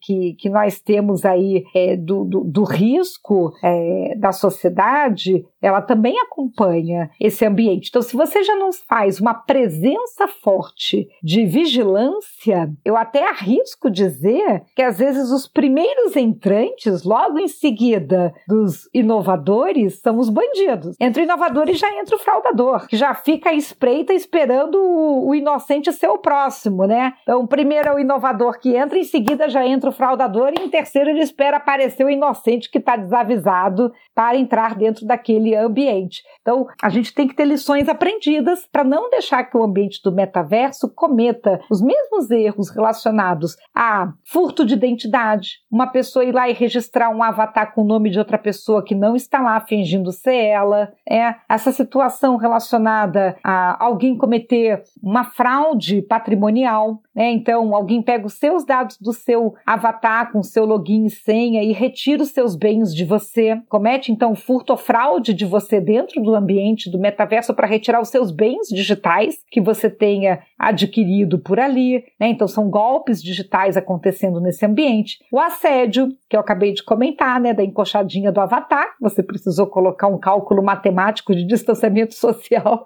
que, 0.01 0.34
que 0.39 0.50
nós 0.50 0.79
temos 0.79 1.24
aí 1.24 1.63
é, 1.75 1.96
do, 1.96 2.25
do, 2.25 2.43
do, 2.43 2.63
risco 2.63 3.53
é, 3.63 4.15
da 4.17 4.32
sociedade, 4.32 5.46
ela 5.62 5.82
também 5.82 6.17
acompanha 6.20 7.12
esse 7.20 7.46
ambiente. 7.46 7.89
Então, 7.89 8.01
se 8.01 8.15
você 8.15 8.43
já 8.43 8.55
não 8.55 8.72
faz 8.74 9.20
uma 9.20 9.36
presença 9.36 10.27
forte 10.27 11.08
de 11.22 11.46
vigilância, 11.46 12.72
eu 12.84 12.98
até 12.98 13.29
arrisco 13.29 13.91
dizer 13.91 14.63
que 14.75 14.82
às 14.82 14.98
vezes 14.98 15.29
os 15.29 15.48
primeiros 15.48 16.15
entrantes, 16.15 17.03
logo 17.03 17.38
em 17.38 17.48
seguida 17.48 18.34
dos 18.48 18.89
inovadores, 18.93 20.00
são 20.00 20.17
os 20.17 20.29
bandidos. 20.29 20.96
Entre 21.00 21.22
o 21.22 21.25
inovador 21.25 21.70
e 21.70 21.75
já 21.75 21.91
entra 22.00 22.15
o 22.15 22.20
fraudador, 22.20 22.88
que 22.88 22.98
já 22.98 23.13
fica 23.13 23.51
à 23.51 23.53
espreita 23.53 24.12
esperando 24.12 25.02
o, 25.03 25.36
inocente 25.36 25.91
ser 25.91 26.07
o 26.07 26.17
próximo, 26.17 26.86
né? 26.86 27.13
Então, 27.24 27.45
primeiro 27.45 27.89
é 27.89 27.93
o 27.93 28.00
inovador 28.00 28.60
que 28.60 28.75
entra, 28.75 28.98
em 28.98 29.03
seguida 29.03 29.50
já 29.50 29.65
entra 29.65 29.89
o 29.89 29.93
fraudador, 29.93 30.51
e 30.57 30.63
em 30.63 30.69
terceiro 30.69 31.10
ele 31.10 31.22
espera 31.22 31.57
aparecer 31.57 32.05
o 32.05 32.10
inocente 32.10 32.69
que 32.69 32.77
está 32.77 32.95
desavisado 32.95 33.91
para 34.15 34.38
entrar 34.38 34.75
dentro 34.75 35.05
daquele 35.05 35.55
ambiente. 35.55 36.22
Então, 36.41 36.67
a 36.81 36.89
gente 36.89 37.13
tem 37.13 37.27
que 37.27 37.36
ter 37.36 37.45
lições 37.45 37.88
aprendidas 37.88 38.67
para 38.72 38.83
não 38.83 39.10
deixar 39.10 39.43
que 39.43 39.57
o 39.57 39.63
ambiente 39.63 40.01
do 40.03 40.12
metaverso 40.12 40.91
cometa 40.93 41.60
os 41.69 41.81
mesmos 41.81 42.29
erros 42.31 42.69
relacionados 42.69 43.55
a 43.75 44.13
furto 44.25 44.65
de 44.65 44.74
identidade, 44.74 45.60
uma 45.72 45.88
pessoa 45.88 46.25
ir 46.25 46.33
lá 46.33 46.50
e 46.50 46.53
registrar 46.53 47.10
um 47.10 47.24
avatar 47.24 47.74
com 47.74 47.81
o 47.81 47.88
nome 47.88 48.10
de 48.10 48.19
outra 48.19 48.38
pessoa 48.38 48.83
que 48.83 48.95
não 48.95 49.15
está 49.15 49.41
lá 49.41 49.60
fingindo 49.60 50.12
ser 50.12 50.36
ela, 50.36 50.91
é 51.10 51.36
essa 51.50 51.72
situação 51.72 52.36
relacionada 52.38 53.36
a 53.43 53.83
alguém 53.83 54.17
cometer 54.17 54.83
uma 55.01 55.23
fraude 55.23 56.01
patrimonial 56.01 57.01
né? 57.15 57.32
Então, 57.32 57.75
alguém 57.75 58.01
pega 58.01 58.25
os 58.25 58.34
seus 58.34 58.65
dados 58.65 58.98
do 58.98 59.13
seu 59.13 59.53
avatar 59.65 60.32
com 60.32 60.41
seu 60.41 60.65
login 60.65 61.05
e 61.05 61.10
senha 61.10 61.63
e 61.63 61.72
retira 61.72 62.24
os 62.24 62.29
seus 62.29 62.55
bens 62.55 62.93
de 62.93 63.05
você, 63.05 63.60
comete 63.70 64.12
então 64.12 64.36
furto 64.36 64.74
ou 64.74 64.77
fraude 64.77 65.34
de 65.34 65.46
você 65.46 65.79
dentro 65.79 66.22
do 66.22 66.36
ambiente 66.36 66.89
do 66.89 67.00
metaverso 67.00 67.53
para 67.53 67.67
retirar 67.67 68.01
os 68.01 68.10
seus 68.10 68.32
bens 68.32 68.67
digitais 68.67 69.38
que 69.51 69.62
você 69.62 69.89
tenha 69.89 70.39
adquirido 70.58 71.39
por 71.39 71.60
ali, 71.60 72.03
né? 72.20 72.27
Então, 72.27 72.48
são 72.48 72.70
golpes 72.70 73.22
digitais 73.22 73.77
acontecendo 73.77 74.39
nesse 74.39 74.65
ambiente. 74.65 75.20
O 75.32 75.39
assédio, 75.39 76.10
que 76.29 76.36
eu 76.36 76.39
acabei 76.39 76.74
de 76.74 76.84
comentar, 76.84 77.39
né, 77.39 77.53
da 77.53 77.63
encoxadinha 77.63 78.32
do 78.32 78.39
avatar, 78.39 78.96
você 79.00 79.22
precisou 79.22 79.67
colocar 79.67 80.08
um 80.08 80.17
cálculo 80.17 80.63
matemático 80.63 81.36
de 81.36 81.46
distanciamento 81.46 82.13
social, 82.15 82.84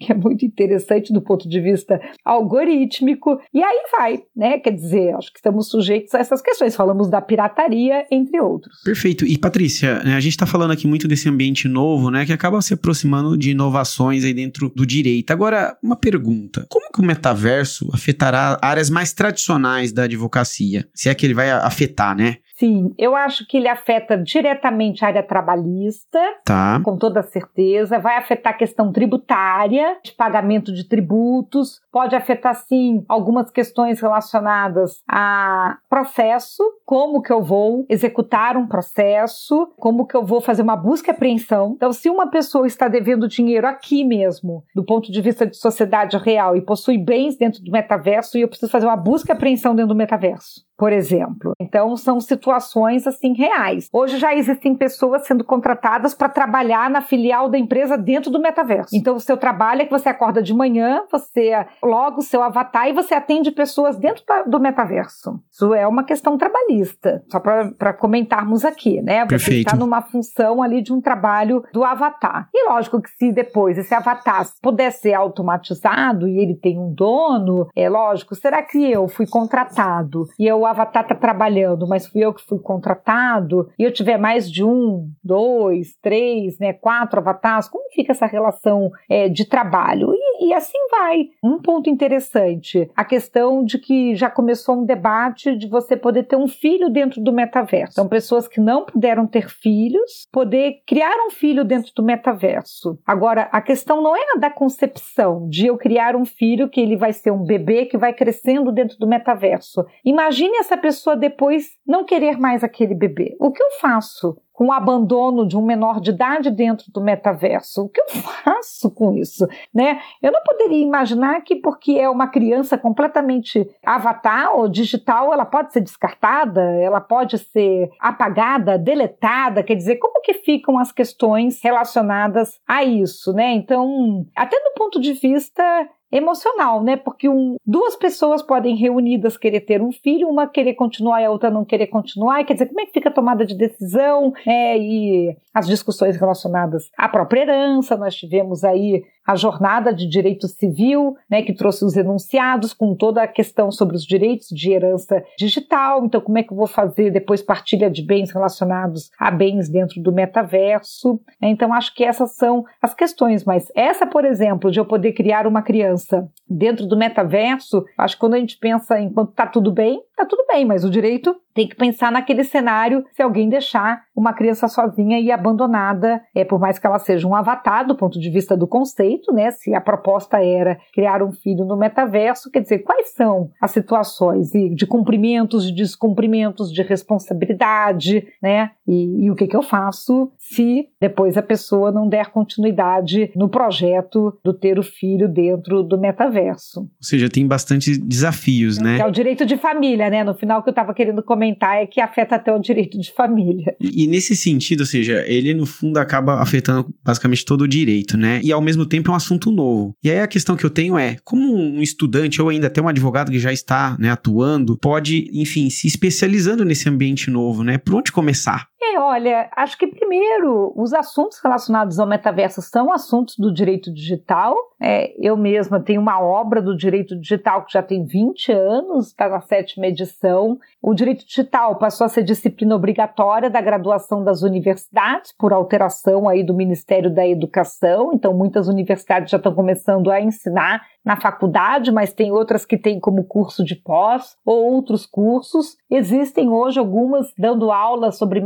que 0.00 0.12
é 0.12 0.14
muito 0.14 0.44
interessante 0.44 1.12
do 1.12 1.22
ponto 1.22 1.48
de 1.48 1.60
vista 1.60 2.00
algorítmico, 2.24 3.40
e 3.54 3.62
aí 3.70 3.82
vai, 3.90 4.22
né? 4.36 4.58
Quer 4.58 4.72
dizer, 4.72 5.14
acho 5.14 5.32
que 5.32 5.38
estamos 5.38 5.68
sujeitos 5.68 6.14
a 6.14 6.18
essas 6.18 6.42
questões. 6.42 6.76
Falamos 6.76 7.08
da 7.08 7.20
pirataria, 7.20 8.06
entre 8.10 8.40
outros. 8.40 8.82
Perfeito. 8.82 9.24
E 9.24 9.38
Patrícia, 9.38 10.02
né, 10.02 10.16
a 10.16 10.20
gente 10.20 10.32
está 10.32 10.46
falando 10.46 10.72
aqui 10.72 10.86
muito 10.86 11.06
desse 11.08 11.28
ambiente 11.28 11.68
novo, 11.68 12.10
né, 12.10 12.26
que 12.26 12.32
acaba 12.32 12.60
se 12.60 12.74
aproximando 12.74 13.36
de 13.36 13.50
inovações 13.50 14.24
aí 14.24 14.34
dentro 14.34 14.70
do 14.74 14.84
direito. 14.84 15.30
Agora, 15.30 15.76
uma 15.82 15.96
pergunta: 15.96 16.66
como 16.68 16.90
que 16.92 17.00
o 17.00 17.04
metaverso 17.04 17.88
afetará 17.92 18.58
áreas 18.60 18.90
mais 18.90 19.12
tradicionais 19.12 19.92
da 19.92 20.04
advocacia? 20.04 20.88
Se 20.94 21.08
é 21.08 21.14
que 21.14 21.24
ele 21.24 21.34
vai 21.34 21.50
afetar, 21.50 22.16
né? 22.16 22.38
Sim, 22.60 22.94
eu 22.98 23.16
acho 23.16 23.46
que 23.46 23.56
ele 23.56 23.68
afeta 23.68 24.18
diretamente 24.18 25.02
a 25.02 25.08
área 25.08 25.22
trabalhista, 25.22 26.20
tá. 26.44 26.78
com 26.84 26.94
toda 26.94 27.22
certeza. 27.22 27.98
Vai 27.98 28.18
afetar 28.18 28.52
a 28.52 28.56
questão 28.56 28.92
tributária, 28.92 29.96
de 30.04 30.12
pagamento 30.12 30.70
de 30.70 30.86
tributos. 30.86 31.80
Pode 31.92 32.14
afetar, 32.14 32.54
sim, 32.54 33.04
algumas 33.08 33.50
questões 33.50 34.00
relacionadas 34.00 35.02
a 35.08 35.78
processo, 35.88 36.62
como 36.84 37.20
que 37.20 37.32
eu 37.32 37.42
vou 37.42 37.84
executar 37.88 38.56
um 38.56 38.66
processo, 38.66 39.72
como 39.76 40.06
que 40.06 40.16
eu 40.16 40.24
vou 40.24 40.40
fazer 40.40 40.62
uma 40.62 40.76
busca 40.76 41.10
e 41.10 41.14
apreensão. 41.14 41.72
Então, 41.76 41.92
se 41.92 42.08
uma 42.08 42.30
pessoa 42.30 42.66
está 42.66 42.88
devendo 42.88 43.28
dinheiro 43.28 43.66
aqui 43.66 44.04
mesmo, 44.04 44.64
do 44.74 44.84
ponto 44.84 45.10
de 45.10 45.20
vista 45.20 45.46
de 45.46 45.56
sociedade 45.56 46.16
real, 46.16 46.56
e 46.56 46.60
possui 46.60 46.98
bens 46.98 47.36
dentro 47.36 47.62
do 47.62 47.72
metaverso, 47.72 48.38
e 48.38 48.42
eu 48.42 48.48
preciso 48.48 48.70
fazer 48.70 48.86
uma 48.86 48.96
busca 48.96 49.32
e 49.32 49.34
apreensão 49.34 49.74
dentro 49.74 49.88
do 49.88 49.96
metaverso 49.96 50.68
por 50.80 50.94
exemplo. 50.94 51.52
Então, 51.60 51.94
são 51.94 52.18
situações 52.22 53.06
assim 53.06 53.34
reais. 53.34 53.86
Hoje 53.92 54.16
já 54.16 54.34
existem 54.34 54.74
pessoas 54.74 55.26
sendo 55.26 55.44
contratadas 55.44 56.14
para 56.14 56.26
trabalhar 56.26 56.88
na 56.88 57.02
filial 57.02 57.50
da 57.50 57.58
empresa 57.58 57.98
dentro 57.98 58.30
do 58.30 58.40
metaverso. 58.40 58.96
Então, 58.96 59.14
o 59.14 59.20
seu 59.20 59.36
trabalho 59.36 59.82
é 59.82 59.84
que 59.84 59.90
você 59.90 60.08
acorda 60.08 60.42
de 60.42 60.54
manhã, 60.54 61.02
você 61.12 61.66
logo 61.82 62.20
o 62.20 62.22
seu 62.22 62.42
avatar 62.42 62.88
e 62.88 62.92
você 62.92 63.14
atende 63.14 63.50
pessoas 63.50 63.96
dentro 63.96 64.22
do 64.46 64.60
metaverso. 64.60 65.40
Isso 65.50 65.74
é 65.74 65.86
uma 65.86 66.04
questão 66.04 66.36
trabalhista, 66.36 67.22
só 67.28 67.40
para 67.40 67.92
comentarmos 67.92 68.64
aqui, 68.64 69.00
né? 69.02 69.22
Você 69.22 69.28
Perfeito. 69.28 69.66
está 69.66 69.76
numa 69.76 70.02
função 70.02 70.62
ali 70.62 70.82
de 70.82 70.92
um 70.92 71.00
trabalho 71.00 71.64
do 71.72 71.84
avatar. 71.84 72.48
E 72.54 72.68
lógico 72.68 73.00
que 73.00 73.10
se 73.10 73.32
depois 73.32 73.78
esse 73.78 73.94
avatar 73.94 74.46
puder 74.62 74.90
ser 74.90 75.14
automatizado 75.14 76.28
e 76.28 76.38
ele 76.38 76.54
tem 76.54 76.78
um 76.78 76.92
dono, 76.92 77.68
é 77.74 77.88
lógico, 77.88 78.34
será 78.34 78.62
que 78.62 78.90
eu 78.90 79.08
fui 79.08 79.26
contratado 79.26 80.26
e 80.38 80.46
eu 80.46 80.64
avatar 80.64 81.02
está 81.02 81.14
trabalhando, 81.14 81.86
mas 81.86 82.06
fui 82.06 82.24
eu 82.24 82.32
que 82.32 82.46
fui 82.46 82.58
contratado, 82.58 83.70
e 83.78 83.84
eu 83.84 83.92
tiver 83.92 84.18
mais 84.18 84.50
de 84.50 84.64
um, 84.64 85.10
dois, 85.22 85.96
três, 86.02 86.58
né, 86.58 86.72
quatro 86.72 87.20
avatares, 87.20 87.68
como 87.68 87.90
fica 87.92 88.12
essa 88.12 88.26
relação 88.26 88.90
é, 89.08 89.28
de 89.28 89.44
trabalho? 89.44 90.12
E, 90.14 90.48
e 90.48 90.54
assim 90.54 90.78
vai. 90.90 91.26
Um 91.42 91.60
ponto 91.70 91.88
interessante, 91.88 92.90
a 92.96 93.04
questão 93.04 93.62
de 93.62 93.78
que 93.78 94.16
já 94.16 94.28
começou 94.28 94.74
um 94.80 94.84
debate 94.84 95.54
de 95.54 95.68
você 95.68 95.96
poder 95.96 96.24
ter 96.24 96.34
um 96.34 96.48
filho 96.48 96.90
dentro 96.90 97.20
do 97.20 97.32
metaverso. 97.32 97.94
São 97.94 98.08
pessoas 98.08 98.48
que 98.48 98.60
não 98.60 98.84
puderam 98.84 99.24
ter 99.24 99.48
filhos, 99.48 100.26
poder 100.32 100.82
criar 100.84 101.14
um 101.28 101.30
filho 101.30 101.64
dentro 101.64 101.92
do 101.94 102.02
metaverso. 102.02 102.98
Agora, 103.06 103.48
a 103.52 103.60
questão 103.60 104.02
não 104.02 104.16
é 104.16 104.32
a 104.34 104.40
da 104.40 104.50
concepção, 104.50 105.48
de 105.48 105.66
eu 105.66 105.78
criar 105.78 106.16
um 106.16 106.24
filho 106.24 106.68
que 106.68 106.80
ele 106.80 106.96
vai 106.96 107.12
ser 107.12 107.30
um 107.30 107.44
bebê 107.44 107.86
que 107.86 107.96
vai 107.96 108.12
crescendo 108.12 108.72
dentro 108.72 108.98
do 108.98 109.06
metaverso. 109.06 109.86
Imagine 110.04 110.56
essa 110.56 110.76
pessoa 110.76 111.14
depois 111.14 111.68
não 111.86 112.04
querer 112.04 112.36
mais 112.36 112.64
aquele 112.64 112.96
bebê? 112.96 113.36
O 113.38 113.52
que 113.52 113.62
eu 113.62 113.70
faço? 113.80 114.36
Com 114.60 114.66
o 114.66 114.72
abandono 114.72 115.48
de 115.48 115.56
um 115.56 115.64
menor 115.64 116.02
de 116.02 116.10
idade 116.10 116.50
dentro 116.50 116.92
do 116.92 117.00
metaverso. 117.00 117.84
O 117.84 117.88
que 117.88 117.98
eu 117.98 118.08
faço 118.10 118.90
com 118.90 119.16
isso? 119.16 119.48
Né? 119.74 119.98
Eu 120.22 120.30
não 120.30 120.42
poderia 120.42 120.84
imaginar 120.84 121.40
que, 121.40 121.56
porque 121.56 121.92
é 121.92 122.10
uma 122.10 122.26
criança 122.26 122.76
completamente 122.76 123.66
avatar 123.82 124.54
ou 124.54 124.68
digital, 124.68 125.32
ela 125.32 125.46
pode 125.46 125.72
ser 125.72 125.80
descartada, 125.80 126.60
ela 126.60 127.00
pode 127.00 127.38
ser 127.38 127.88
apagada, 127.98 128.76
deletada. 128.76 129.62
Quer 129.62 129.76
dizer, 129.76 129.96
como 129.96 130.20
que 130.20 130.34
ficam 130.34 130.78
as 130.78 130.92
questões 130.92 131.58
relacionadas 131.62 132.60
a 132.68 132.84
isso? 132.84 133.32
Né? 133.32 133.54
Então, 133.54 134.26
até 134.36 134.58
do 134.58 134.74
ponto 134.76 135.00
de 135.00 135.14
vista 135.14 135.88
emocional, 136.12 136.82
né? 136.82 136.96
Porque 136.96 137.28
um, 137.28 137.56
duas 137.64 137.96
pessoas 137.96 138.42
podem 138.42 138.76
reunidas 138.76 139.36
querer 139.36 139.60
ter 139.60 139.80
um 139.80 139.92
filho, 139.92 140.28
uma 140.28 140.46
querer 140.46 140.74
continuar 140.74 141.22
e 141.22 141.24
a 141.24 141.30
outra 141.30 141.50
não 141.50 141.64
querer 141.64 141.86
continuar. 141.86 142.40
E 142.40 142.44
quer 142.44 142.54
dizer, 142.54 142.66
como 142.66 142.80
é 142.80 142.86
que 142.86 142.92
fica 142.92 143.08
a 143.08 143.12
tomada 143.12 143.46
de 143.46 143.54
decisão 143.54 144.32
é, 144.46 144.78
e 144.78 145.36
as 145.54 145.66
discussões 145.66 146.16
relacionadas 146.16 146.90
à 146.96 147.08
própria 147.08 147.42
herança? 147.42 147.96
Nós 147.96 148.14
tivemos 148.14 148.64
aí 148.64 149.04
a 149.26 149.36
jornada 149.36 149.92
de 149.92 150.08
direito 150.08 150.48
civil, 150.48 151.16
né, 151.28 151.42
que 151.42 151.52
trouxe 151.52 151.84
os 151.84 151.96
enunciados 151.96 152.72
com 152.72 152.94
toda 152.94 153.22
a 153.22 153.28
questão 153.28 153.70
sobre 153.70 153.96
os 153.96 154.04
direitos 154.04 154.48
de 154.48 154.72
herança 154.72 155.22
digital. 155.38 156.04
Então, 156.04 156.20
como 156.20 156.38
é 156.38 156.42
que 156.42 156.52
eu 156.52 156.56
vou 156.56 156.66
fazer 156.66 157.10
depois 157.10 157.42
partilha 157.42 157.90
de 157.90 158.02
bens 158.02 158.30
relacionados 158.30 159.10
a 159.18 159.30
bens 159.30 159.68
dentro 159.68 160.00
do 160.00 160.12
metaverso? 160.12 161.20
Então, 161.40 161.72
acho 161.72 161.94
que 161.94 162.04
essas 162.04 162.34
são 162.36 162.64
as 162.80 162.94
questões. 162.94 163.44
Mas 163.44 163.70
essa, 163.74 164.06
por 164.06 164.24
exemplo, 164.24 164.70
de 164.70 164.80
eu 164.80 164.84
poder 164.84 165.12
criar 165.12 165.46
uma 165.46 165.62
criança 165.62 166.28
dentro 166.48 166.86
do 166.86 166.96
metaverso, 166.96 167.84
acho 167.96 168.16
que 168.16 168.20
quando 168.20 168.34
a 168.34 168.38
gente 168.38 168.58
pensa 168.58 168.98
em 168.98 169.10
quanto 169.10 169.30
está 169.30 169.46
tudo 169.46 169.70
bem, 169.70 170.02
está 170.20 170.26
tudo 170.26 170.44
bem, 170.46 170.64
mas 170.64 170.84
o 170.84 170.90
direito 170.90 171.34
tem 171.54 171.66
que 171.66 171.74
pensar 171.74 172.12
naquele 172.12 172.44
cenário 172.44 173.04
se 173.12 173.22
alguém 173.22 173.48
deixar 173.48 174.02
uma 174.14 174.32
criança 174.32 174.68
sozinha 174.68 175.18
e 175.18 175.32
abandonada, 175.32 176.20
é 176.34 176.44
por 176.44 176.60
mais 176.60 176.78
que 176.78 176.86
ela 176.86 176.98
seja 176.98 177.26
um 177.26 177.34
avatar 177.34 177.86
do 177.86 177.96
ponto 177.96 178.20
de 178.20 178.30
vista 178.30 178.56
do 178.56 178.66
conceito, 178.66 179.32
né? 179.32 179.50
Se 179.50 179.74
a 179.74 179.80
proposta 179.80 180.42
era 180.44 180.78
criar 180.92 181.22
um 181.22 181.32
filho 181.32 181.64
no 181.64 181.76
metaverso, 181.76 182.50
quer 182.50 182.60
dizer, 182.60 182.80
quais 182.80 183.14
são 183.14 183.50
as 183.60 183.70
situações 183.70 184.50
de 184.50 184.86
cumprimentos, 184.86 185.66
de 185.66 185.72
descumprimentos, 185.72 186.72
de 186.72 186.82
responsabilidade, 186.82 188.26
né? 188.42 188.70
E, 188.86 189.24
e 189.24 189.30
o 189.30 189.34
que, 189.34 189.46
que 189.46 189.56
eu 189.56 189.62
faço 189.62 190.30
se 190.38 190.88
depois 191.00 191.36
a 191.36 191.42
pessoa 191.42 191.90
não 191.90 192.08
der 192.08 192.30
continuidade 192.30 193.32
no 193.34 193.48
projeto 193.48 194.38
do 194.44 194.52
ter 194.52 194.78
o 194.78 194.82
filho 194.82 195.28
dentro 195.28 195.82
do 195.82 195.98
metaverso? 195.98 196.80
Ou 196.80 196.88
seja, 197.00 197.28
tem 197.28 197.46
bastante 197.46 197.98
desafios, 197.98 198.78
né? 198.78 198.98
É 198.98 199.06
o 199.06 199.10
direito 199.10 199.46
de 199.46 199.56
família, 199.56 200.09
né? 200.10 200.24
No 200.24 200.34
final, 200.34 200.62
que 200.62 200.68
eu 200.68 200.72
estava 200.72 200.92
querendo 200.92 201.22
comentar 201.22 201.76
é 201.76 201.86
que 201.86 202.00
afeta 202.00 202.36
até 202.36 202.52
o 202.52 202.58
direito 202.58 202.98
de 202.98 203.12
família. 203.12 203.74
E, 203.80 204.04
e, 204.04 204.06
nesse 204.06 204.36
sentido, 204.36 204.80
ou 204.80 204.86
seja, 204.86 205.24
ele 205.26 205.54
no 205.54 205.66
fundo 205.66 205.98
acaba 205.98 206.42
afetando 206.42 206.92
basicamente 207.04 207.44
todo 207.44 207.62
o 207.62 207.68
direito, 207.68 208.16
né? 208.16 208.40
E 208.42 208.52
ao 208.52 208.60
mesmo 208.60 208.84
tempo 208.84 209.10
é 209.10 209.12
um 209.12 209.16
assunto 209.16 209.50
novo. 209.50 209.94
E 210.02 210.10
aí 210.10 210.20
a 210.20 210.26
questão 210.26 210.56
que 210.56 210.64
eu 210.64 210.70
tenho 210.70 210.98
é, 210.98 211.16
como 211.24 211.54
um 211.54 211.80
estudante 211.80 212.42
ou 212.42 212.48
ainda 212.48 212.66
até 212.66 212.82
um 212.82 212.88
advogado 212.88 213.30
que 213.30 213.38
já 213.38 213.52
está 213.52 213.96
né, 213.98 214.10
atuando, 214.10 214.76
pode, 214.76 215.30
enfim, 215.32 215.70
se 215.70 215.86
especializando 215.86 216.64
nesse 216.64 216.88
ambiente 216.88 217.30
novo, 217.30 217.62
né? 217.62 217.78
Por 217.78 217.94
onde 217.94 218.12
começar? 218.12 218.69
Olha, 219.02 219.48
acho 219.56 219.78
que 219.78 219.86
primeiro 219.86 220.74
os 220.76 220.92
assuntos 220.92 221.40
relacionados 221.42 221.98
ao 221.98 222.06
metaverso 222.06 222.60
são 222.60 222.92
assuntos 222.92 223.34
do 223.38 223.50
direito 223.50 223.90
digital. 223.90 224.54
É, 224.78 225.14
eu 225.18 225.38
mesma 225.38 225.80
tenho 225.80 226.02
uma 226.02 226.20
obra 226.20 226.60
do 226.60 226.76
direito 226.76 227.18
digital 227.18 227.64
que 227.64 227.72
já 227.72 227.82
tem 227.82 228.04
20 228.04 228.52
anos, 228.52 229.06
está 229.06 229.26
na 229.26 229.40
sétima 229.40 229.86
edição. 229.86 230.58
O 230.82 230.92
direito 230.92 231.26
digital 231.26 231.76
passou 231.76 232.04
a 232.04 232.08
ser 232.10 232.22
disciplina 232.22 232.76
obrigatória 232.76 233.48
da 233.48 233.62
graduação 233.62 234.22
das 234.22 234.42
universidades, 234.42 235.32
por 235.32 235.54
alteração 235.54 236.28
aí 236.28 236.44
do 236.44 236.52
Ministério 236.52 237.12
da 237.12 237.26
Educação. 237.26 238.10
Então, 238.12 238.34
muitas 238.34 238.68
universidades 238.68 239.30
já 239.30 239.38
estão 239.38 239.54
começando 239.54 240.10
a 240.10 240.20
ensinar 240.20 240.82
na 241.04 241.16
faculdade, 241.16 241.90
mas 241.90 242.12
tem 242.12 242.30
outras 242.30 242.66
que 242.66 242.76
têm 242.76 243.00
como 243.00 243.24
curso 243.24 243.64
de 243.64 243.74
pós 243.74 244.36
ou 244.44 244.72
outros 244.74 245.06
cursos. 245.06 245.76
Existem 245.90 246.50
hoje 246.50 246.78
algumas 246.78 247.32
dando 247.38 247.72
aula 247.72 248.12
sobre 248.12 248.40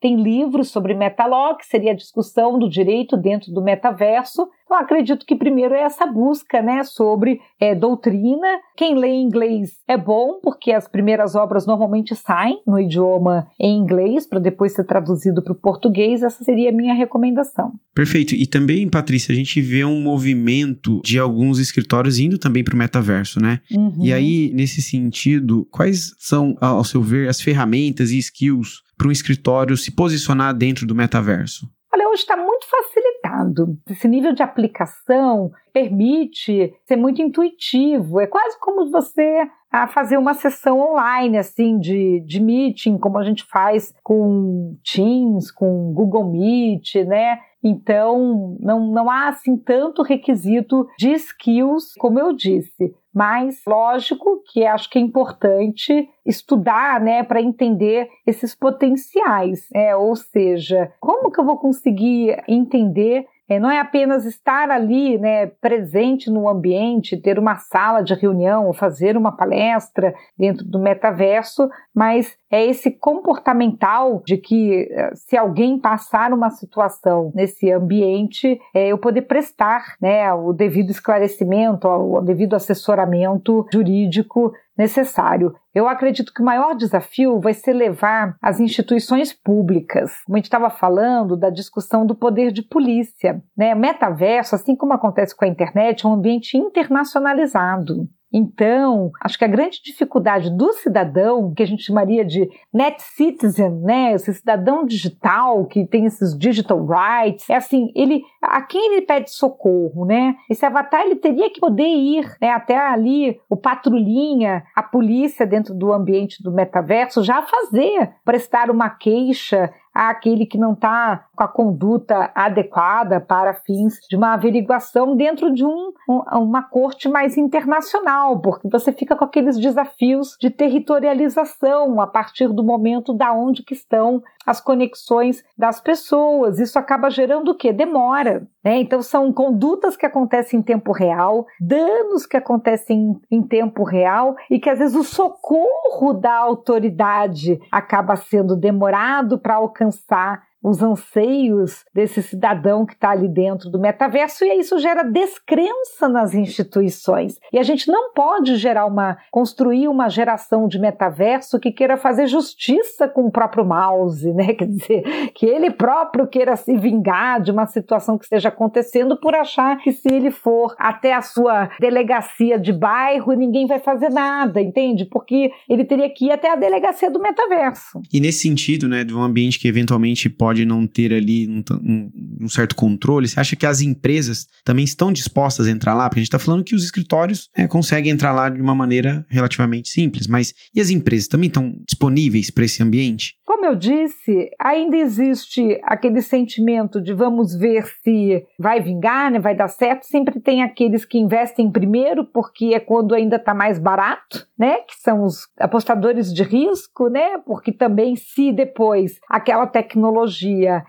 tem 0.00 0.20
livros 0.20 0.68
sobre 0.68 0.94
metaló, 0.94 1.54
que 1.54 1.66
seria 1.66 1.92
a 1.92 1.96
discussão 1.96 2.58
do 2.58 2.68
direito 2.68 3.16
dentro 3.16 3.52
do 3.52 3.62
metaverso. 3.62 4.48
Então, 4.64 4.78
eu 4.78 4.82
acredito 4.82 5.26
que 5.26 5.36
primeiro 5.36 5.74
é 5.74 5.82
essa 5.82 6.06
busca, 6.06 6.62
né, 6.62 6.82
sobre 6.84 7.38
é, 7.60 7.74
doutrina. 7.74 8.48
Quem 8.76 8.96
lê 8.96 9.14
inglês 9.14 9.72
é 9.86 9.96
bom, 9.96 10.40
porque 10.42 10.72
as 10.72 10.88
primeiras 10.88 11.34
obras 11.34 11.66
normalmente 11.66 12.16
saem 12.16 12.60
no 12.66 12.80
idioma 12.80 13.46
em 13.60 13.76
inglês, 13.76 14.26
para 14.26 14.38
depois 14.38 14.72
ser 14.72 14.84
traduzido 14.84 15.42
para 15.42 15.52
o 15.52 15.56
português. 15.56 16.22
Essa 16.22 16.42
seria 16.42 16.70
a 16.70 16.72
minha 16.72 16.94
recomendação. 16.94 17.72
Perfeito. 17.94 18.34
E 18.34 18.46
também, 18.46 18.88
Patrícia, 18.88 19.32
a 19.32 19.36
gente 19.36 19.60
vê 19.60 19.84
um 19.84 20.00
movimento 20.00 21.00
de 21.04 21.18
alguns 21.18 21.58
escritórios 21.58 22.18
indo 22.18 22.38
também 22.38 22.64
para 22.64 22.74
o 22.74 22.78
metaverso, 22.78 23.40
né? 23.40 23.60
Uhum. 23.70 23.98
E 24.00 24.12
aí, 24.12 24.50
nesse 24.54 24.82
sentido, 24.82 25.66
quais 25.70 26.14
são, 26.18 26.56
ao 26.60 26.84
seu 26.84 27.02
ver, 27.02 27.28
as 27.28 27.40
ferramentas 27.40 28.10
e 28.10 28.18
skills 28.18 28.83
para 28.96 29.08
um 29.08 29.12
escritório 29.12 29.76
se 29.76 29.94
posicionar 29.94 30.54
dentro 30.54 30.86
do 30.86 30.94
metaverso? 30.94 31.68
Olha, 31.94 32.08
hoje 32.08 32.22
está 32.22 32.36
muito 32.36 32.66
facilitado. 32.68 33.78
Esse 33.88 34.08
nível 34.08 34.32
de 34.32 34.42
aplicação 34.42 35.52
permite 35.72 36.74
ser 36.84 36.96
muito 36.96 37.22
intuitivo. 37.22 38.18
É 38.18 38.26
quase 38.26 38.58
como 38.58 38.90
você 38.90 39.48
a 39.70 39.86
fazer 39.86 40.16
uma 40.16 40.34
sessão 40.34 40.80
online, 40.80 41.38
assim, 41.38 41.78
de, 41.78 42.20
de 42.26 42.40
meeting, 42.40 42.98
como 42.98 43.18
a 43.18 43.24
gente 43.24 43.44
faz 43.44 43.92
com 44.02 44.76
Teams, 44.84 45.52
com 45.52 45.92
Google 45.92 46.30
Meet, 46.30 46.96
né? 47.06 47.38
Então, 47.62 48.56
não, 48.60 48.86
não 48.92 49.10
há 49.10 49.28
assim 49.28 49.56
tanto 49.56 50.02
requisito 50.02 50.86
de 50.98 51.12
skills, 51.12 51.94
como 51.98 52.20
eu 52.20 52.32
disse. 52.32 52.94
Mas, 53.14 53.62
lógico 53.66 54.42
que 54.50 54.66
acho 54.66 54.90
que 54.90 54.98
é 54.98 55.02
importante 55.02 56.08
estudar, 56.26 57.00
né, 57.00 57.22
para 57.22 57.40
entender 57.40 58.08
esses 58.26 58.54
potenciais. 58.54 59.68
É, 59.72 59.94
ou 59.94 60.16
seja, 60.16 60.92
como 61.00 61.30
que 61.30 61.40
eu 61.40 61.44
vou 61.44 61.58
conseguir 61.58 62.42
entender 62.48 63.26
é, 63.46 63.58
não 63.58 63.70
é 63.70 63.78
apenas 63.78 64.24
estar 64.24 64.70
ali, 64.70 65.18
né, 65.18 65.46
presente 65.46 66.30
no 66.30 66.48
ambiente, 66.48 67.20
ter 67.20 67.38
uma 67.38 67.56
sala 67.56 68.02
de 68.02 68.14
reunião 68.14 68.72
fazer 68.72 69.18
uma 69.18 69.36
palestra 69.36 70.14
dentro 70.38 70.64
do 70.64 70.78
metaverso, 70.78 71.68
mas 71.94 72.38
é 72.54 72.64
esse 72.64 72.88
comportamental 72.88 74.22
de 74.24 74.36
que 74.36 74.88
eh, 74.88 75.10
se 75.16 75.36
alguém 75.36 75.76
passar 75.76 76.32
uma 76.32 76.50
situação 76.50 77.32
nesse 77.34 77.68
ambiente, 77.72 78.60
é, 78.72 78.88
eu 78.92 78.98
poder 78.98 79.22
prestar, 79.22 79.96
né, 80.00 80.32
o 80.32 80.52
devido 80.52 80.90
esclarecimento, 80.90 81.88
o 81.88 82.20
devido 82.20 82.54
assessoramento 82.54 83.66
jurídico 83.72 84.52
necessário. 84.78 85.52
Eu 85.74 85.88
acredito 85.88 86.32
que 86.32 86.42
o 86.42 86.44
maior 86.44 86.76
desafio 86.76 87.40
vai 87.40 87.54
ser 87.54 87.72
levar 87.72 88.36
as 88.40 88.60
instituições 88.60 89.32
públicas, 89.32 90.12
como 90.24 90.36
a 90.36 90.38
gente 90.38 90.44
estava 90.44 90.70
falando, 90.70 91.36
da 91.36 91.50
discussão 91.50 92.06
do 92.06 92.14
poder 92.14 92.52
de 92.52 92.62
polícia. 92.62 93.42
Né? 93.56 93.74
Metaverso, 93.74 94.54
assim 94.54 94.76
como 94.76 94.92
acontece 94.92 95.36
com 95.36 95.44
a 95.44 95.48
internet, 95.48 96.06
é 96.06 96.08
um 96.08 96.14
ambiente 96.14 96.56
internacionalizado. 96.56 98.08
Então, 98.36 99.12
acho 99.20 99.38
que 99.38 99.44
a 99.44 99.48
grande 99.48 99.80
dificuldade 99.80 100.50
do 100.50 100.72
cidadão, 100.72 101.54
que 101.54 101.62
a 101.62 101.66
gente 101.66 101.84
chamaria 101.84 102.24
de 102.24 102.50
net 102.72 103.00
citizen, 103.00 103.70
né, 103.80 104.12
esse 104.12 104.34
cidadão 104.34 104.84
digital 104.84 105.64
que 105.66 105.86
tem 105.86 106.04
esses 106.04 106.36
digital 106.36 106.84
rights, 106.84 107.48
é 107.48 107.54
assim, 107.54 107.92
ele 107.94 108.24
a 108.42 108.60
quem 108.60 108.92
ele 108.92 109.02
pede 109.02 109.30
socorro, 109.30 110.04
né? 110.04 110.34
Esse 110.50 110.66
avatar 110.66 111.02
ele 111.02 111.16
teria 111.16 111.48
que 111.48 111.60
poder 111.60 111.86
ir 111.86 112.36
né, 112.40 112.50
até 112.50 112.76
ali 112.76 113.38
o 113.48 113.56
patrulhinha, 113.56 114.64
a 114.74 114.82
polícia 114.82 115.46
dentro 115.46 115.72
do 115.72 115.92
ambiente 115.92 116.42
do 116.42 116.52
metaverso 116.52 117.22
já 117.22 117.40
fazer, 117.42 118.14
prestar 118.24 118.68
uma 118.68 118.90
queixa 118.90 119.72
àquele 119.94 120.44
que 120.44 120.58
não 120.58 120.72
está 120.72 121.26
com 121.36 121.44
a 121.44 121.48
conduta 121.48 122.30
adequada 122.34 123.20
para 123.20 123.54
fins 123.54 123.98
de 124.10 124.16
uma 124.16 124.34
averiguação 124.34 125.16
dentro 125.16 125.54
de 125.54 125.64
um, 125.64 125.92
uma 126.32 126.62
corte 126.62 127.08
mais 127.08 127.38
internacional, 127.38 128.40
porque 128.40 128.68
você 128.68 128.92
fica 128.92 129.14
com 129.14 129.24
aqueles 129.24 129.58
desafios 129.58 130.36
de 130.40 130.50
territorialização 130.50 132.00
a 132.00 132.06
partir 132.06 132.48
do 132.48 132.64
momento 132.64 133.14
da 133.14 133.32
onde 133.32 133.62
que 133.62 133.74
estão 133.74 134.22
as 134.46 134.60
conexões 134.60 135.42
das 135.56 135.80
pessoas. 135.80 136.58
Isso 136.58 136.78
acaba 136.78 137.08
gerando 137.08 137.52
o 137.52 137.54
quê? 137.54 137.72
Demora. 137.72 138.46
Né? 138.62 138.78
Então, 138.78 139.00
são 139.00 139.32
condutas 139.32 139.96
que 139.96 140.04
acontecem 140.04 140.60
em 140.60 140.62
tempo 140.62 140.92
real, 140.92 141.46
danos 141.58 142.26
que 142.26 142.36
acontecem 142.36 143.18
em 143.30 143.42
tempo 143.42 143.84
real 143.84 144.36
e 144.50 144.58
que 144.58 144.68
às 144.68 144.78
vezes 144.78 144.94
o 144.94 145.04
socorro 145.04 146.12
da 146.12 146.34
autoridade 146.36 147.58
acaba 147.72 148.16
sendo 148.16 148.54
demorado 148.54 149.38
para 149.38 149.54
alcançar 149.54 149.83
alcançar 149.84 150.42
os 150.64 150.82
anseios 150.82 151.84
desse 151.94 152.22
cidadão 152.22 152.86
que 152.86 152.94
está 152.94 153.10
ali 153.10 153.28
dentro 153.28 153.68
do 153.68 153.78
metaverso, 153.78 154.46
e 154.46 154.58
isso 154.58 154.78
gera 154.78 155.02
descrença 155.02 156.08
nas 156.08 156.34
instituições. 156.34 157.38
E 157.52 157.58
a 157.58 157.62
gente 157.62 157.88
não 157.88 158.14
pode 158.14 158.56
gerar 158.56 158.86
uma 158.86 159.18
construir 159.30 159.88
uma 159.88 160.08
geração 160.08 160.66
de 160.66 160.78
metaverso 160.78 161.60
que 161.60 161.70
queira 161.70 161.98
fazer 161.98 162.26
justiça 162.26 163.06
com 163.06 163.26
o 163.26 163.30
próprio 163.30 163.64
mouse, 163.64 164.32
né? 164.32 164.54
Quer 164.54 164.66
dizer, 164.66 165.02
que 165.34 165.44
ele 165.44 165.70
próprio 165.70 166.26
queira 166.26 166.56
se 166.56 166.74
vingar 166.76 167.42
de 167.42 167.50
uma 167.50 167.66
situação 167.66 168.16
que 168.16 168.24
esteja 168.24 168.48
acontecendo 168.48 169.18
por 169.18 169.34
achar 169.34 169.76
que 169.78 169.92
se 169.92 170.08
ele 170.10 170.30
for 170.30 170.74
até 170.78 171.12
a 171.12 171.20
sua 171.20 171.68
delegacia 171.78 172.58
de 172.58 172.72
bairro, 172.72 173.32
ninguém 173.34 173.66
vai 173.66 173.80
fazer 173.80 174.08
nada, 174.08 174.62
entende? 174.62 175.04
Porque 175.04 175.50
ele 175.68 175.84
teria 175.84 176.08
que 176.08 176.26
ir 176.26 176.30
até 176.30 176.50
a 176.50 176.56
delegacia 176.56 177.10
do 177.10 177.20
metaverso. 177.20 178.00
E 178.12 178.20
nesse 178.20 178.40
sentido, 178.40 178.88
né, 178.88 179.04
de 179.04 179.14
um 179.14 179.22
ambiente 179.22 179.58
que 179.58 179.68
eventualmente 179.68 180.30
pode 180.30 180.53
pode 180.54 180.64
não 180.64 180.86
ter 180.86 181.12
ali 181.12 181.48
um, 181.48 181.64
um, 181.82 182.10
um, 182.42 182.48
certo 182.48 182.76
controle? 182.76 183.26
Você 183.26 183.40
acha 183.40 183.56
que 183.56 183.66
as 183.66 183.80
empresas 183.80 184.46
também 184.64 184.84
estão 184.84 185.12
dispostas 185.12 185.66
a 185.66 185.70
entrar 185.70 185.94
lá? 185.94 186.08
Porque 186.08 186.20
a 186.20 186.22
gente 186.22 186.28
está 186.28 186.38
falando 186.38 186.64
que 186.64 186.74
os 186.74 186.84
escritórios 186.84 187.50
é, 187.56 187.66
conseguem 187.66 188.12
entrar 188.12 188.32
lá 188.32 188.48
de 188.48 188.60
uma 188.60 188.74
maneira 188.74 189.26
relativamente 189.28 189.88
simples, 189.88 190.26
mas 190.26 190.54
e 190.74 190.80
as 190.80 190.90
empresas 190.90 191.26
também 191.26 191.48
estão 191.48 191.74
disponíveis 191.86 192.50
para 192.50 192.64
esse 192.64 192.82
ambiente? 192.82 193.34
Como 193.44 193.66
eu 193.66 193.74
disse, 193.74 194.50
ainda 194.60 194.96
existe 194.96 195.80
aquele 195.82 196.20
sentimento 196.20 197.00
de 197.00 197.12
vamos 197.12 197.54
ver 197.54 197.86
se 198.02 198.44
vai 198.58 198.80
vingar, 198.80 199.30
né, 199.30 199.38
vai 199.38 199.54
dar 199.54 199.68
certo. 199.68 200.04
Sempre 200.04 200.40
tem 200.40 200.62
aqueles 200.62 201.04
que 201.04 201.18
investem 201.18 201.70
primeiro 201.70 202.24
porque 202.24 202.74
é 202.74 202.80
quando 202.80 203.14
ainda 203.14 203.36
está 203.36 203.54
mais 203.54 203.78
barato, 203.78 204.46
né? 204.58 204.78
Que 204.80 204.94
são 205.00 205.24
os 205.24 205.48
apostadores 205.58 206.32
de 206.32 206.42
risco, 206.42 207.08
né? 207.08 207.38
Porque 207.38 207.72
também 207.72 208.16
se 208.16 208.52
depois 208.52 209.18
aquela 209.28 209.66
tecnologia 209.66 210.43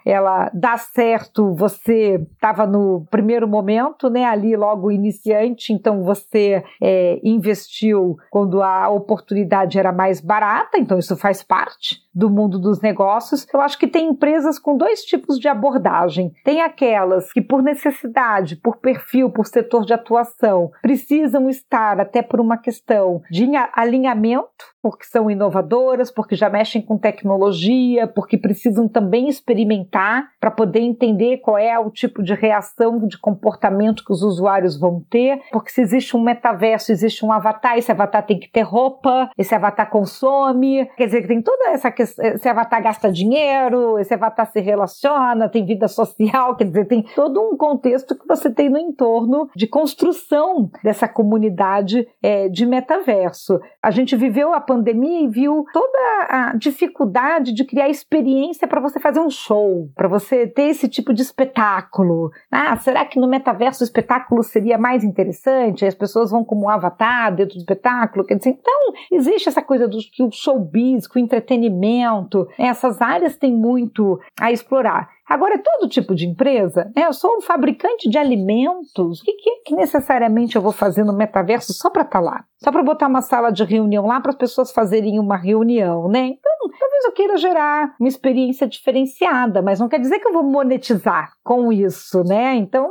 ela 0.05 0.49
dá 0.53 0.77
certo, 0.77 1.53
você 1.53 2.25
estava 2.33 2.65
no 2.65 3.05
primeiro 3.09 3.47
momento, 3.47 4.09
né? 4.09 4.25
Ali 4.25 4.55
logo 4.55 4.91
iniciante, 4.91 5.73
então 5.73 6.03
você 6.03 6.63
é, 6.81 7.19
investiu 7.23 8.17
quando 8.29 8.61
a 8.61 8.89
oportunidade 8.89 9.77
era 9.77 9.91
mais 9.91 10.21
barata, 10.21 10.77
então 10.77 10.97
isso 10.97 11.15
faz 11.15 11.43
parte 11.43 12.05
do 12.13 12.29
mundo 12.29 12.57
dos 12.57 12.79
negócios. 12.81 13.45
Eu 13.53 13.59
acho 13.59 13.77
que 13.77 13.87
tem 13.87 14.07
empresas 14.07 14.57
com 14.57 14.77
dois 14.77 15.01
tipos 15.01 15.37
de 15.37 15.49
abordagem. 15.49 16.33
Tem 16.45 16.61
aquelas 16.61 17.31
que, 17.33 17.41
por 17.41 17.61
necessidade, 17.61 18.55
por 18.55 18.77
perfil, 18.77 19.29
por 19.29 19.45
setor 19.45 19.85
de 19.85 19.93
atuação, 19.93 20.71
precisam 20.81 21.49
estar 21.49 21.99
até 21.99 22.21
por 22.21 22.39
uma 22.39 22.57
questão 22.57 23.21
de 23.29 23.45
alinhamento 23.73 24.75
porque 24.85 25.05
são 25.05 25.31
inovadoras, 25.31 26.11
porque 26.11 26.35
já 26.35 26.47
mexem 26.47 26.79
com 26.79 26.95
tecnologia, 26.95 28.05
porque 28.05 28.37
precisam 28.37 28.87
também 28.87 29.27
experimentar 29.45 30.31
para 30.39 30.49
poder 30.49 30.79
entender 30.79 31.37
qual 31.37 31.57
é 31.57 31.77
o 31.77 31.91
tipo 31.91 32.23
de 32.23 32.33
reação, 32.33 33.07
de 33.07 33.17
comportamento 33.17 34.03
que 34.03 34.11
os 34.11 34.23
usuários 34.23 34.77
vão 34.77 35.03
ter, 35.09 35.39
porque 35.51 35.69
se 35.69 35.81
existe 35.81 36.17
um 36.17 36.23
metaverso, 36.23 36.91
existe 36.91 37.23
um 37.23 37.31
avatar, 37.31 37.77
esse 37.77 37.91
avatar 37.91 38.25
tem 38.25 38.39
que 38.39 38.51
ter 38.51 38.63
roupa, 38.63 39.29
esse 39.37 39.53
avatar 39.53 39.89
consome, 39.89 40.89
quer 40.97 41.05
dizer, 41.05 41.27
tem 41.27 41.41
toda 41.41 41.69
essa 41.69 41.91
questão, 41.91 42.25
esse 42.25 42.49
avatar 42.49 42.81
gasta 42.81 43.11
dinheiro, 43.11 43.99
esse 43.99 44.13
avatar 44.13 44.51
se 44.51 44.59
relaciona, 44.59 45.47
tem 45.47 45.65
vida 45.65 45.87
social, 45.87 46.55
quer 46.55 46.65
dizer, 46.65 46.85
tem 46.85 47.03
todo 47.15 47.39
um 47.39 47.55
contexto 47.55 48.17
que 48.17 48.27
você 48.27 48.49
tem 48.49 48.69
no 48.69 48.79
entorno 48.79 49.49
de 49.55 49.67
construção 49.67 50.69
dessa 50.83 51.07
comunidade 51.07 52.07
é, 52.21 52.49
de 52.49 52.65
metaverso. 52.65 53.59
A 53.81 53.91
gente 53.91 54.15
viveu 54.15 54.53
a 54.53 54.59
pandemia 54.59 55.21
e 55.21 55.27
viu 55.27 55.65
toda 55.71 55.99
a 56.29 56.55
dificuldade 56.57 57.53
de 57.53 57.63
criar 57.63 57.89
experiência 57.89 58.67
para 58.67 58.81
você 58.81 58.99
fazer 58.99 59.19
um 59.19 59.24
show, 59.29 59.89
para 59.95 60.07
você 60.07 60.47
ter 60.47 60.63
esse 60.63 60.87
tipo 60.87 61.13
de 61.13 61.21
espetáculo. 61.21 62.31
Ah, 62.51 62.75
será 62.77 63.05
que 63.05 63.19
no 63.19 63.27
metaverso 63.27 63.83
o 63.83 63.85
espetáculo 63.85 64.43
seria 64.43 64.77
mais 64.77 65.03
interessante? 65.03 65.85
As 65.85 65.95
pessoas 65.95 66.31
vão 66.31 66.43
como 66.43 66.65
um 66.65 66.69
avatar 66.69 67.35
dentro 67.35 67.55
do 67.55 67.59
espetáculo? 67.59 68.25
Quer 68.25 68.37
dizer, 68.37 68.51
então, 68.51 68.93
existe 69.11 69.49
essa 69.49 69.61
coisa 69.61 69.87
do 69.87 69.97
que 69.97 70.23
o 70.23 70.31
showbiz, 70.31 71.07
que 71.07 71.19
o 71.19 71.21
entretenimento, 71.21 72.47
essas 72.57 73.01
áreas 73.01 73.37
têm 73.37 73.53
muito 73.53 74.19
a 74.39 74.51
explorar. 74.51 75.09
Agora, 75.27 75.55
é 75.55 75.57
todo 75.57 75.89
tipo 75.89 76.13
de 76.13 76.27
empresa. 76.27 76.91
Né? 76.95 77.07
Eu 77.07 77.13
sou 77.13 77.37
um 77.37 77.41
fabricante 77.41 78.07
de 78.07 78.17
alimentos. 78.17 79.21
O 79.21 79.23
que, 79.23 79.33
que, 79.33 79.55
que 79.65 79.75
necessariamente 79.75 80.55
eu 80.55 80.61
vou 80.61 80.71
fazer 80.71 81.03
no 81.03 81.13
metaverso 81.13 81.73
só 81.73 81.89
para 81.89 82.03
estar 82.03 82.19
tá 82.19 82.25
lá? 82.25 82.45
Só 82.65 82.71
para 82.71 82.81
botar 82.81 83.05
uma 83.05 83.21
sala 83.21 83.51
de 83.51 83.63
reunião 83.63 84.07
lá 84.07 84.19
para 84.19 84.31
as 84.31 84.37
pessoas 84.37 84.71
fazerem 84.71 85.19
uma 85.19 85.37
reunião, 85.37 86.09
né? 86.09 86.29
Então, 86.29 86.51
talvez 86.79 87.05
eu 87.05 87.11
queira 87.11 87.37
gerar 87.37 87.93
uma 87.99 88.09
experiência 88.09 88.67
diferenciada, 88.67 89.61
mas 89.61 89.79
não 89.79 89.87
quer 89.87 89.99
dizer 89.99 90.17
que 90.17 90.27
eu 90.27 90.33
vou 90.33 90.43
monetizar 90.43 91.33
com 91.43 91.71
isso, 91.71 92.23
né? 92.23 92.55
Então, 92.55 92.89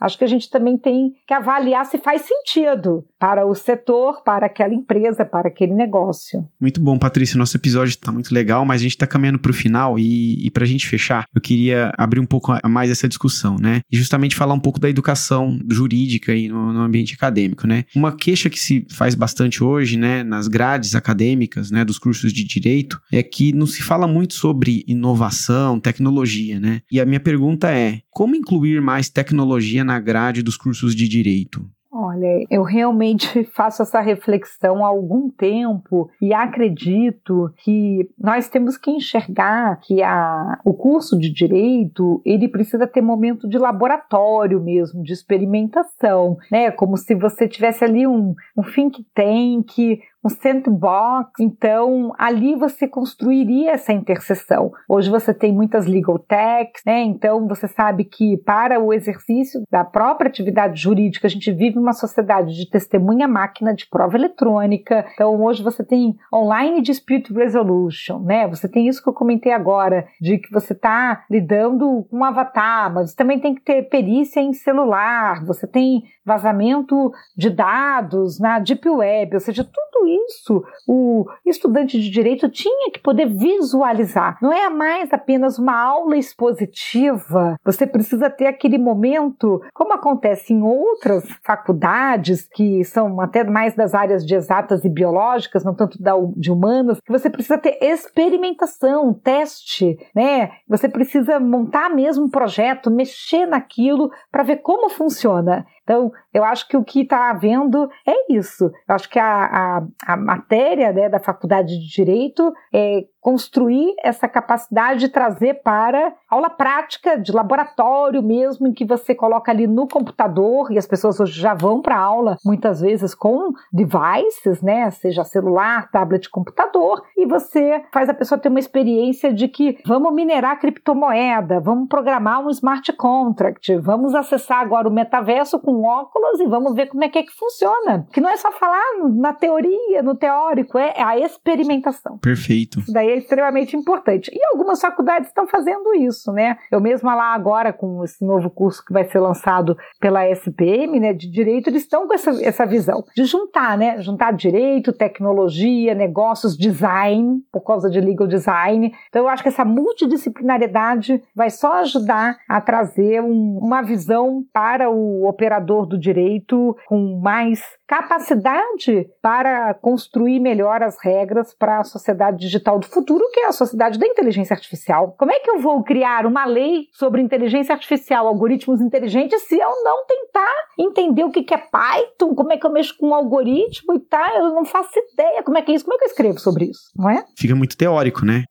acho 0.00 0.16
que 0.16 0.22
a 0.22 0.28
gente 0.28 0.48
também 0.48 0.78
tem 0.78 1.14
que 1.26 1.34
avaliar 1.34 1.84
se 1.84 1.98
faz 1.98 2.22
sentido 2.22 3.04
para 3.18 3.44
o 3.44 3.56
setor, 3.56 4.22
para 4.22 4.46
aquela 4.46 4.72
empresa, 4.72 5.24
para 5.24 5.48
aquele 5.48 5.74
negócio. 5.74 6.46
Muito 6.60 6.80
bom, 6.80 6.96
Patrícia. 6.96 7.36
Nosso 7.36 7.56
episódio 7.56 7.90
está 7.90 8.12
muito 8.12 8.32
legal, 8.32 8.64
mas 8.64 8.80
a 8.80 8.84
gente 8.84 8.92
está 8.92 9.06
caminhando 9.06 9.40
para 9.40 9.50
o 9.50 9.54
final 9.54 9.98
e, 9.98 10.46
e 10.46 10.48
para 10.48 10.62
a 10.62 10.66
gente 10.68 10.86
fechar, 10.86 11.24
eu 11.34 11.40
queria 11.40 11.92
abrir 11.98 12.20
um 12.20 12.26
pouco 12.26 12.52
mais 12.68 12.88
essa 12.88 13.08
discussão, 13.08 13.56
né? 13.60 13.80
E 13.90 13.96
justamente 13.96 14.36
falar 14.36 14.54
um 14.54 14.60
pouco 14.60 14.78
da 14.78 14.88
educação 14.88 15.58
jurídica 15.68 16.30
aí 16.30 16.48
no, 16.48 16.72
no 16.72 16.80
ambiente 16.82 17.14
acadêmico, 17.14 17.66
né? 17.66 17.84
Uma 17.96 18.14
queixa 18.14 18.48
que 18.48 18.60
se 18.60 18.86
faz 18.90 19.07
bastante 19.14 19.62
hoje, 19.62 19.96
né, 19.96 20.22
nas 20.22 20.48
grades 20.48 20.94
acadêmicas, 20.94 21.70
né, 21.70 21.84
dos 21.84 21.98
cursos 21.98 22.32
de 22.32 22.44
direito, 22.44 23.00
é 23.12 23.22
que 23.22 23.52
não 23.52 23.66
se 23.66 23.82
fala 23.82 24.06
muito 24.06 24.34
sobre 24.34 24.84
inovação, 24.86 25.80
tecnologia, 25.80 26.58
né? 26.60 26.82
E 26.90 27.00
a 27.00 27.06
minha 27.06 27.20
pergunta 27.20 27.70
é 27.70 28.00
como 28.10 28.34
incluir 28.34 28.80
mais 28.80 29.08
tecnologia 29.08 29.84
na 29.84 29.98
grade 29.98 30.42
dos 30.42 30.56
cursos 30.56 30.94
de 30.94 31.08
direito? 31.08 31.68
Olha, 31.90 32.44
eu 32.50 32.62
realmente 32.62 33.44
faço 33.54 33.82
essa 33.82 34.00
reflexão 34.00 34.84
há 34.84 34.88
algum 34.88 35.30
tempo 35.30 36.10
e 36.20 36.34
acredito 36.34 37.50
que 37.56 38.10
nós 38.18 38.48
temos 38.48 38.76
que 38.76 38.90
enxergar 38.90 39.80
que 39.80 40.02
a, 40.02 40.60
o 40.64 40.74
curso 40.74 41.18
de 41.18 41.32
direito 41.32 42.20
ele 42.26 42.46
precisa 42.46 42.86
ter 42.86 43.00
momento 43.00 43.48
de 43.48 43.56
laboratório 43.56 44.62
mesmo, 44.62 45.02
de 45.02 45.14
experimentação, 45.14 46.36
né? 46.52 46.70
Como 46.70 46.96
se 46.96 47.14
você 47.14 47.48
tivesse 47.48 47.84
ali 47.84 48.06
um, 48.06 48.34
um 48.56 48.62
think 48.62 49.04
tank, 49.14 50.00
um 50.24 50.28
sandbox. 50.28 51.30
Então, 51.40 52.12
ali 52.18 52.54
você 52.54 52.86
construiria 52.88 53.72
essa 53.72 53.92
interseção. 53.92 54.72
Hoje 54.88 55.10
você 55.10 55.32
tem 55.32 55.52
muitas 55.52 55.86
legal 55.86 56.18
techs, 56.18 56.82
né? 56.84 57.00
Então, 57.02 57.46
você 57.46 57.68
sabe 57.68 58.04
que 58.04 58.36
para 58.38 58.80
o 58.80 58.92
exercício 58.92 59.62
da 59.70 59.84
própria 59.84 60.28
atividade 60.28 60.80
jurídica, 60.80 61.26
a 61.26 61.30
gente 61.30 61.50
vive 61.52 61.78
uma 61.78 61.92
sociedade 61.92 62.54
de 62.54 62.68
testemunha 62.68 63.28
máquina 63.28 63.74
de 63.74 63.86
prova 63.88 64.16
eletrônica. 64.16 65.06
Então, 65.14 65.40
hoje 65.42 65.62
você 65.62 65.84
tem 65.84 66.16
online 66.32 66.82
dispute 66.82 67.32
resolution, 67.32 68.20
né? 68.20 68.46
Você 68.48 68.68
tem 68.68 68.88
isso 68.88 69.02
que 69.02 69.08
eu 69.08 69.14
comentei 69.14 69.52
agora, 69.52 70.06
de 70.20 70.38
que 70.38 70.50
você 70.50 70.72
está 70.72 71.24
lidando 71.30 72.06
com 72.10 72.18
um 72.18 72.24
avatar, 72.24 72.92
mas 72.92 73.14
também 73.14 73.38
tem 73.38 73.54
que 73.54 73.62
ter 73.62 73.88
perícia 73.88 74.40
em 74.40 74.52
celular, 74.52 75.44
você 75.44 75.66
tem 75.66 76.02
vazamento 76.24 77.10
de 77.36 77.50
dados 77.50 78.38
na 78.38 78.58
Deep 78.58 78.88
Web, 78.88 79.34
ou 79.34 79.40
seja, 79.40 79.64
tudo 79.64 80.07
isso 80.08 80.64
o 80.86 81.26
estudante 81.44 82.00
de 82.00 82.10
direito 82.10 82.48
tinha 82.48 82.90
que 82.90 83.00
poder 83.00 83.26
visualizar. 83.26 84.38
Não 84.40 84.52
é 84.52 84.68
mais 84.68 85.12
apenas 85.12 85.58
uma 85.58 85.78
aula 85.78 86.16
expositiva, 86.16 87.56
você 87.64 87.86
precisa 87.86 88.30
ter 88.30 88.46
aquele 88.46 88.78
momento, 88.78 89.60
como 89.74 89.92
acontece 89.92 90.52
em 90.52 90.62
outras 90.62 91.24
faculdades, 91.44 92.48
que 92.52 92.84
são 92.84 93.20
até 93.20 93.44
mais 93.44 93.74
das 93.74 93.94
áreas 93.94 94.24
de 94.24 94.34
exatas 94.34 94.84
e 94.84 94.88
biológicas, 94.88 95.64
não 95.64 95.74
tanto 95.74 95.98
de 96.36 96.50
humanas, 96.50 97.00
que 97.00 97.12
você 97.12 97.28
precisa 97.28 97.58
ter 97.58 97.78
experimentação, 97.82 99.12
teste, 99.12 99.98
né? 100.14 100.50
Você 100.68 100.88
precisa 100.88 101.38
montar 101.38 101.88
mesmo 101.90 102.24
um 102.24 102.30
projeto, 102.30 102.90
mexer 102.90 103.46
naquilo 103.46 104.10
para 104.30 104.42
ver 104.42 104.56
como 104.56 104.88
funciona. 104.88 105.66
Então, 105.88 106.12
eu 106.34 106.44
acho 106.44 106.68
que 106.68 106.76
o 106.76 106.84
que 106.84 107.00
está 107.00 107.30
havendo 107.30 107.88
é 108.06 108.30
isso. 108.30 108.66
Eu 108.86 108.94
acho 108.94 109.08
que 109.08 109.18
a, 109.18 109.44
a, 109.46 109.86
a 110.06 110.16
matéria 110.18 110.92
né, 110.92 111.08
da 111.08 111.18
faculdade 111.18 111.78
de 111.78 111.88
Direito 111.90 112.52
é 112.70 113.06
construir 113.28 113.94
essa 114.02 114.26
capacidade 114.26 115.00
de 115.00 115.08
trazer 115.10 115.60
para 115.62 116.14
aula 116.30 116.48
prática, 116.48 117.20
de 117.20 117.30
laboratório 117.30 118.22
mesmo, 118.22 118.66
em 118.66 118.72
que 118.72 118.86
você 118.86 119.14
coloca 119.14 119.52
ali 119.52 119.66
no 119.66 119.86
computador, 119.86 120.72
e 120.72 120.78
as 120.78 120.86
pessoas 120.86 121.20
hoje 121.20 121.38
já 121.38 121.52
vão 121.52 121.82
para 121.82 121.98
aula 121.98 122.38
muitas 122.42 122.80
vezes 122.80 123.14
com 123.14 123.52
devices, 123.70 124.62
né, 124.62 124.90
seja 124.92 125.24
celular, 125.24 125.90
tablet, 125.90 126.30
computador, 126.30 127.02
e 127.14 127.26
você 127.26 127.82
faz 127.92 128.08
a 128.08 128.14
pessoa 128.14 128.38
ter 128.38 128.48
uma 128.48 128.58
experiência 128.58 129.30
de 129.30 129.46
que 129.46 129.76
vamos 129.84 130.14
minerar 130.14 130.58
criptomoeda, 130.58 131.60
vamos 131.60 131.86
programar 131.86 132.40
um 132.40 132.48
smart 132.48 132.90
contract, 132.94 133.76
vamos 133.76 134.14
acessar 134.14 134.60
agora 134.60 134.88
o 134.88 134.90
metaverso 134.90 135.58
com 135.58 135.82
óculos 135.82 136.40
e 136.40 136.46
vamos 136.46 136.74
ver 136.74 136.86
como 136.86 137.04
é 137.04 137.10
que 137.10 137.18
é 137.18 137.22
que 137.22 137.32
funciona. 137.32 138.06
Que 138.10 138.22
não 138.22 138.30
é 138.30 138.38
só 138.38 138.50
falar 138.52 139.06
na 139.12 139.34
teoria, 139.34 140.02
no 140.02 140.14
teórico, 140.14 140.78
é 140.78 141.02
a 141.02 141.18
experimentação. 141.18 142.16
Perfeito. 142.16 142.80
Isso 142.80 142.92
daí 142.92 143.10
é 143.10 143.17
extremamente 143.18 143.76
importante. 143.76 144.30
E 144.32 144.38
algumas 144.52 144.80
faculdades 144.80 145.28
estão 145.28 145.46
fazendo 145.46 145.94
isso, 145.94 146.32
né? 146.32 146.56
Eu 146.70 146.80
mesma 146.80 147.14
lá 147.14 147.34
agora, 147.34 147.72
com 147.72 148.02
esse 148.04 148.24
novo 148.24 148.50
curso 148.50 148.84
que 148.84 148.92
vai 148.92 149.04
ser 149.04 149.18
lançado 149.18 149.76
pela 150.00 150.28
SPM, 150.28 151.00
né, 151.00 151.12
de 151.12 151.30
direito, 151.30 151.68
eles 151.68 151.82
estão 151.82 152.06
com 152.06 152.14
essa, 152.14 152.30
essa 152.42 152.66
visão 152.66 153.04
de 153.14 153.24
juntar, 153.24 153.76
né? 153.76 154.00
Juntar 154.00 154.32
direito, 154.32 154.92
tecnologia, 154.92 155.94
negócios, 155.94 156.56
design, 156.56 157.40
por 157.52 157.62
causa 157.62 157.90
de 157.90 158.00
legal 158.00 158.26
design. 158.26 158.92
Então 159.08 159.22
eu 159.22 159.28
acho 159.28 159.42
que 159.42 159.48
essa 159.48 159.64
multidisciplinariedade 159.64 161.22
vai 161.34 161.50
só 161.50 161.74
ajudar 161.80 162.36
a 162.48 162.60
trazer 162.60 163.22
um, 163.22 163.58
uma 163.58 163.82
visão 163.82 164.44
para 164.52 164.90
o 164.90 165.28
operador 165.28 165.86
do 165.86 165.98
direito 165.98 166.76
com 166.86 167.20
mais 167.22 167.77
capacidade 167.88 169.08
para 169.22 169.72
construir 169.72 170.38
melhor 170.38 170.82
as 170.82 171.02
regras 171.02 171.54
para 171.54 171.80
a 171.80 171.84
sociedade 171.84 172.36
digital 172.36 172.78
do 172.78 172.86
futuro, 172.86 173.24
que 173.32 173.40
é 173.40 173.46
a 173.46 173.52
sociedade 173.52 173.98
da 173.98 174.06
inteligência 174.06 174.52
artificial. 174.52 175.16
Como 175.18 175.32
é 175.32 175.40
que 175.40 175.50
eu 175.50 175.58
vou 175.58 175.82
criar 175.82 176.26
uma 176.26 176.44
lei 176.44 176.84
sobre 176.92 177.22
inteligência 177.22 177.74
artificial, 177.74 178.26
algoritmos 178.26 178.82
inteligentes, 178.82 179.42
se 179.44 179.58
eu 179.58 179.82
não 179.82 180.04
tentar 180.06 180.54
entender 180.78 181.24
o 181.24 181.30
que 181.30 181.54
é 181.54 181.56
Python, 181.56 182.34
como 182.34 182.52
é 182.52 182.58
que 182.58 182.66
eu 182.66 182.72
mexo 182.72 182.94
com 182.98 183.08
um 183.08 183.14
algoritmo 183.14 183.94
e 183.94 184.00
tal? 184.00 184.36
Eu 184.36 184.54
não 184.54 184.66
faço 184.66 184.90
ideia 185.14 185.42
como 185.42 185.56
é 185.56 185.62
que 185.62 185.72
é 185.72 185.74
isso, 185.74 185.84
como 185.84 185.94
é 185.94 185.98
que 185.98 186.04
eu 186.04 186.08
escrevo 186.08 186.38
sobre 186.38 186.66
isso, 186.66 186.90
não 186.94 187.08
é? 187.08 187.24
Fica 187.38 187.54
muito 187.54 187.76
teórico, 187.76 188.24
né? 188.26 188.44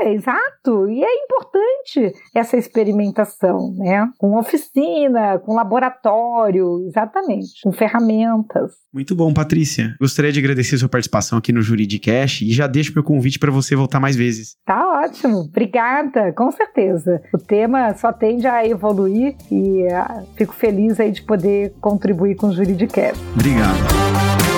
É, 0.00 0.12
exato. 0.12 0.88
E 0.88 1.02
é 1.02 1.24
importante 1.24 2.12
essa 2.34 2.56
experimentação, 2.56 3.74
né? 3.76 4.08
Com 4.18 4.38
oficina, 4.38 5.38
com 5.38 5.54
laboratório, 5.54 6.84
exatamente, 6.86 7.60
com 7.62 7.72
ferramentas. 7.72 8.72
Muito 8.92 9.14
bom, 9.14 9.32
Patrícia. 9.32 9.94
Gostaria 10.00 10.32
de 10.32 10.38
agradecer 10.38 10.78
sua 10.78 10.88
participação 10.88 11.38
aqui 11.38 11.52
no 11.52 11.62
Juridicast 11.62 12.44
e 12.44 12.52
já 12.52 12.66
deixo 12.66 12.92
meu 12.94 13.04
convite 13.04 13.38
para 13.38 13.50
você 13.50 13.76
voltar 13.76 14.00
mais 14.00 14.16
vezes. 14.16 14.56
Tá 14.64 15.02
ótimo. 15.04 15.40
Obrigada, 15.40 16.32
com 16.32 16.50
certeza. 16.50 17.20
O 17.34 17.38
tema 17.38 17.94
só 17.94 18.12
tende 18.12 18.46
a 18.46 18.66
evoluir 18.66 19.36
e 19.50 19.84
uh, 19.84 20.26
fico 20.36 20.54
feliz 20.54 20.98
aí 21.00 21.10
de 21.10 21.22
poder 21.22 21.74
contribuir 21.80 22.36
com 22.36 22.48
o 22.48 22.52
Juridicast. 22.52 23.22
Obrigado. 23.34 24.57